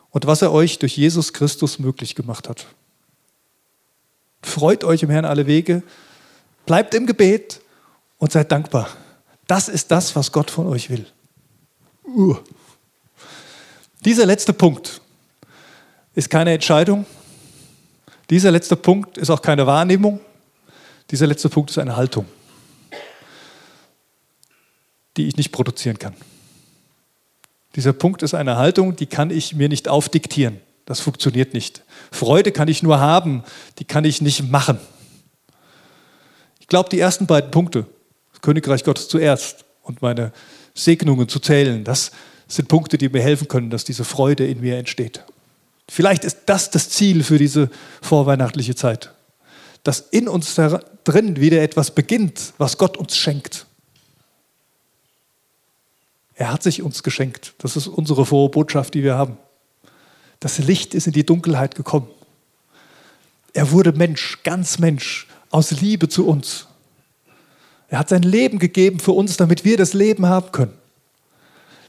[0.10, 2.66] und was er euch durch Jesus Christus möglich gemacht hat.
[4.42, 5.84] Freut euch im Herrn alle Wege,
[6.66, 7.62] bleibt im Gebet
[8.18, 8.90] und seid dankbar.
[9.48, 11.06] Das ist das, was Gott von euch will.
[12.06, 12.38] Uh.
[14.06, 15.02] Dieser letzte Punkt
[16.14, 17.06] ist keine Entscheidung.
[18.30, 20.20] Dieser letzte Punkt ist auch keine Wahrnehmung.
[21.12, 22.26] Dieser letzte Punkt ist eine Haltung,
[25.18, 26.16] die ich nicht produzieren kann.
[27.76, 30.62] Dieser Punkt ist eine Haltung, die kann ich mir nicht aufdiktieren.
[30.90, 31.84] Das funktioniert nicht.
[32.12, 33.44] Freude kann ich nur haben,
[33.78, 34.80] die kann ich nicht machen.
[36.60, 37.86] Ich glaube, die ersten beiden Punkte,
[38.42, 40.34] Königreich Gottes zuerst und meine
[40.74, 42.10] Segnungen zu zählen, das
[42.48, 45.24] sind Punkte, die mir helfen können, dass diese Freude in mir entsteht.
[45.88, 47.70] Vielleicht ist das das Ziel für diese
[48.02, 49.14] vorweihnachtliche Zeit,
[49.84, 50.56] dass in uns
[51.04, 53.68] drin wieder etwas beginnt, was Gott uns schenkt.
[56.34, 57.54] Er hat sich uns geschenkt.
[57.60, 59.38] Das ist unsere frohe Botschaft, die wir haben.
[60.40, 62.08] Das Licht ist in die Dunkelheit gekommen.
[63.54, 66.68] Er wurde Mensch, ganz Mensch, aus Liebe zu uns.
[67.90, 70.74] Er hat sein Leben gegeben für uns, damit wir das Leben haben können.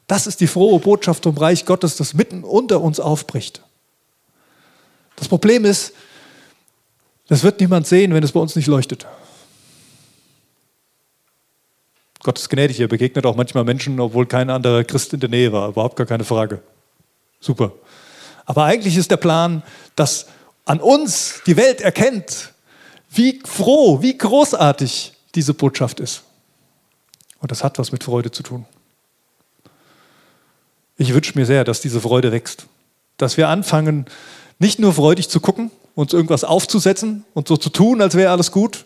[0.07, 3.63] Das ist die frohe Botschaft vom Reich Gottes, das mitten unter uns aufbricht.
[5.17, 5.93] Das Problem ist,
[7.29, 9.07] das wird niemand sehen, wenn es bei uns nicht leuchtet.
[12.23, 15.53] Gott ist gnädig, er begegnet auch manchmal Menschen, obwohl kein anderer Christ in der Nähe
[15.53, 15.69] war.
[15.69, 16.61] Überhaupt gar keine Frage.
[17.39, 17.73] Super.
[18.51, 19.63] Aber eigentlich ist der Plan,
[19.95, 20.27] dass
[20.65, 22.53] an uns die Welt erkennt,
[23.09, 26.25] wie froh, wie großartig diese Botschaft ist.
[27.39, 28.65] Und das hat was mit Freude zu tun.
[30.97, 32.67] Ich wünsche mir sehr, dass diese Freude wächst.
[33.19, 34.07] Dass wir anfangen,
[34.59, 38.51] nicht nur freudig zu gucken, uns irgendwas aufzusetzen und so zu tun, als wäre alles
[38.51, 38.85] gut.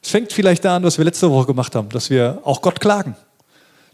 [0.00, 2.80] Es fängt vielleicht da an, was wir letzte Woche gemacht haben, dass wir auch Gott
[2.80, 3.14] klagen.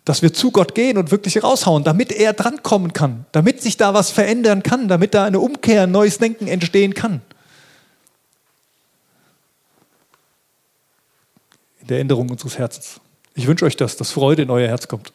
[0.09, 3.93] Dass wir zu Gott gehen und wirklich raushauen, damit er drankommen kann, damit sich da
[3.93, 7.21] was verändern kann, damit da eine Umkehr, ein neues Denken entstehen kann.
[11.89, 13.01] der Änderung unseres Herzens.
[13.35, 15.13] Ich wünsche euch das, dass Freude in euer Herz kommt.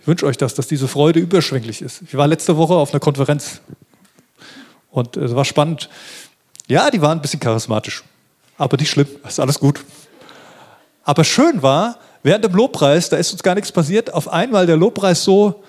[0.00, 2.02] Ich wünsche euch das, dass diese Freude überschwänglich ist.
[2.02, 3.60] Ich war letzte Woche auf einer Konferenz
[4.90, 5.88] und es war spannend.
[6.66, 8.04] Ja, die waren ein bisschen charismatisch,
[8.56, 9.84] aber nicht schlimm, ist alles gut.
[11.04, 11.98] Aber schön war,
[12.28, 15.62] während dem Lobpreis, da ist uns gar nichts passiert, auf einmal der Lobpreis so,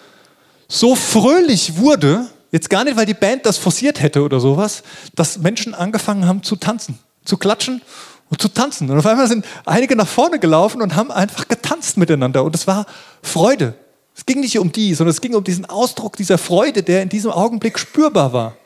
[0.68, 4.84] so fröhlich wurde, jetzt gar nicht, weil die Band das forciert hätte oder sowas,
[5.16, 7.82] dass Menschen angefangen haben zu tanzen, zu klatschen
[8.30, 8.90] und zu tanzen.
[8.90, 12.44] Und auf einmal sind einige nach vorne gelaufen und haben einfach getanzt miteinander.
[12.44, 12.86] Und es war
[13.22, 13.74] Freude.
[14.14, 17.08] Es ging nicht um die, sondern es ging um diesen Ausdruck dieser Freude, der in
[17.08, 18.58] diesem Augenblick spürbar war.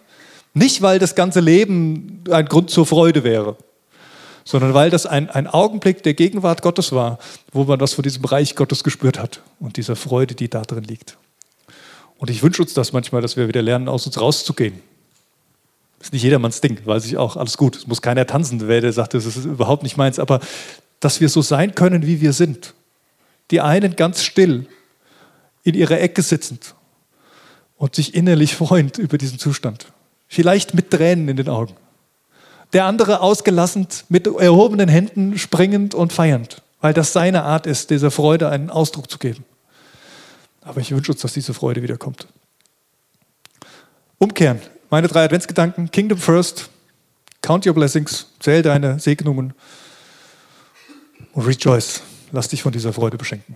[0.56, 3.56] Nicht, weil das ganze Leben ein Grund zur Freude wäre,
[4.46, 7.20] sondern weil das ein, ein Augenblick der Gegenwart Gottes war,
[7.52, 10.84] wo man das von diesem Reich Gottes gespürt hat und dieser Freude, die da drin
[10.84, 11.18] liegt.
[12.18, 14.82] Und ich wünsche uns das manchmal, dass wir wieder lernen, aus uns rauszugehen.
[16.00, 17.78] Ist nicht jedermanns Ding, weiß ich auch, alles gut.
[17.78, 20.40] Es muss keiner tanzen, wer der sagt, das ist überhaupt nicht meins, aber
[21.00, 22.74] dass wir so sein können, wie wir sind.
[23.52, 24.68] Die einen ganz still
[25.64, 26.76] in ihrer Ecke sitzend
[27.78, 29.88] und sich innerlich freuend über diesen Zustand.
[30.28, 31.74] Vielleicht mit Tränen in den Augen.
[32.74, 38.12] Der andere ausgelassen mit erhobenen Händen springend und feiernd, weil das seine Art ist, dieser
[38.12, 39.46] Freude einen Ausdruck zu geben.
[40.62, 42.28] Aber ich wünsche uns, dass diese Freude wiederkommt.
[44.18, 44.62] Umkehren.
[44.90, 45.92] Meine drei Adventsgedanken.
[45.92, 46.70] Kingdom first.
[47.42, 48.28] Count your blessings.
[48.40, 49.54] Zähl deine Segnungen.
[51.34, 52.02] Und rejoice.
[52.32, 53.56] Lass dich von dieser Freude beschenken.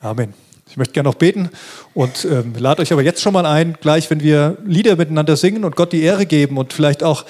[0.00, 0.34] Amen.
[0.70, 1.50] Ich möchte gerne noch beten
[1.94, 5.64] und ähm, lade euch aber jetzt schon mal ein, gleich wenn wir Lieder miteinander singen
[5.64, 7.24] und Gott die Ehre geben und vielleicht auch,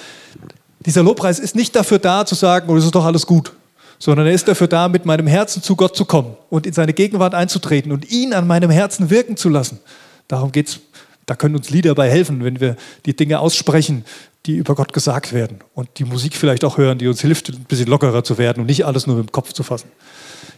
[0.85, 3.51] dieser Lobpreis ist nicht dafür da zu sagen, oh, es ist doch alles gut,
[3.97, 6.93] sondern er ist dafür da, mit meinem Herzen zu Gott zu kommen und in seine
[6.93, 9.79] Gegenwart einzutreten und ihn an meinem Herzen wirken zu lassen.
[10.27, 10.79] Darum geht es.
[11.25, 12.75] Da können uns Lieder bei helfen, wenn wir
[13.05, 14.05] die Dinge aussprechen,
[14.45, 17.63] die über Gott gesagt werden und die Musik vielleicht auch hören, die uns hilft, ein
[17.63, 19.89] bisschen lockerer zu werden und nicht alles nur mit dem Kopf zu fassen.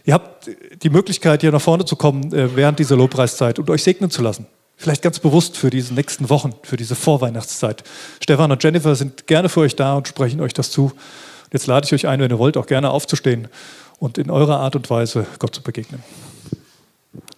[0.04, 0.50] Ihr habt
[0.82, 4.22] die Möglichkeit, hier nach vorne zu kommen äh, während dieser Lobpreiszeit und euch segnen zu
[4.22, 4.46] lassen.
[4.76, 7.84] Vielleicht ganz bewusst für diese nächsten Wochen, für diese Vorweihnachtszeit.
[8.20, 10.92] Stefan und Jennifer sind gerne für euch da und sprechen euch das zu.
[11.52, 13.48] Jetzt lade ich euch ein, wenn ihr wollt, auch gerne aufzustehen
[13.98, 16.02] und in eurer Art und Weise Gott zu begegnen.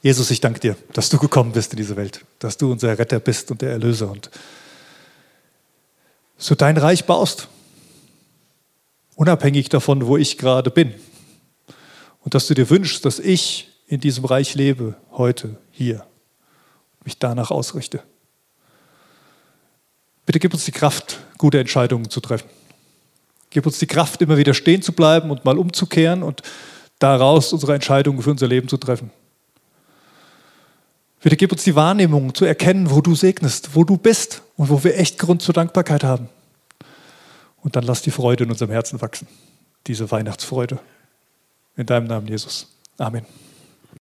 [0.02, 3.20] Jesus, ich danke dir, dass du gekommen bist in diese Welt, dass du unser Retter
[3.20, 4.30] bist und der Erlöser und
[6.38, 7.48] so dein Reich baust,
[9.14, 10.94] unabhängig davon, wo ich gerade bin.
[12.26, 16.04] Und dass du dir wünschst, dass ich in diesem Reich lebe, heute, hier,
[17.04, 18.02] mich danach ausrichte.
[20.26, 22.50] Bitte gib uns die Kraft, gute Entscheidungen zu treffen.
[23.50, 26.42] Gib uns die Kraft, immer wieder stehen zu bleiben und mal umzukehren und
[26.98, 29.12] daraus unsere Entscheidungen für unser Leben zu treffen.
[31.22, 34.82] Bitte gib uns die Wahrnehmung zu erkennen, wo du segnest, wo du bist und wo
[34.82, 36.28] wir echt Grund zur Dankbarkeit haben.
[37.62, 39.28] Und dann lass die Freude in unserem Herzen wachsen,
[39.86, 40.80] diese Weihnachtsfreude.
[41.76, 42.66] In deinem Namen, Jesus.
[42.98, 43.45] Amen.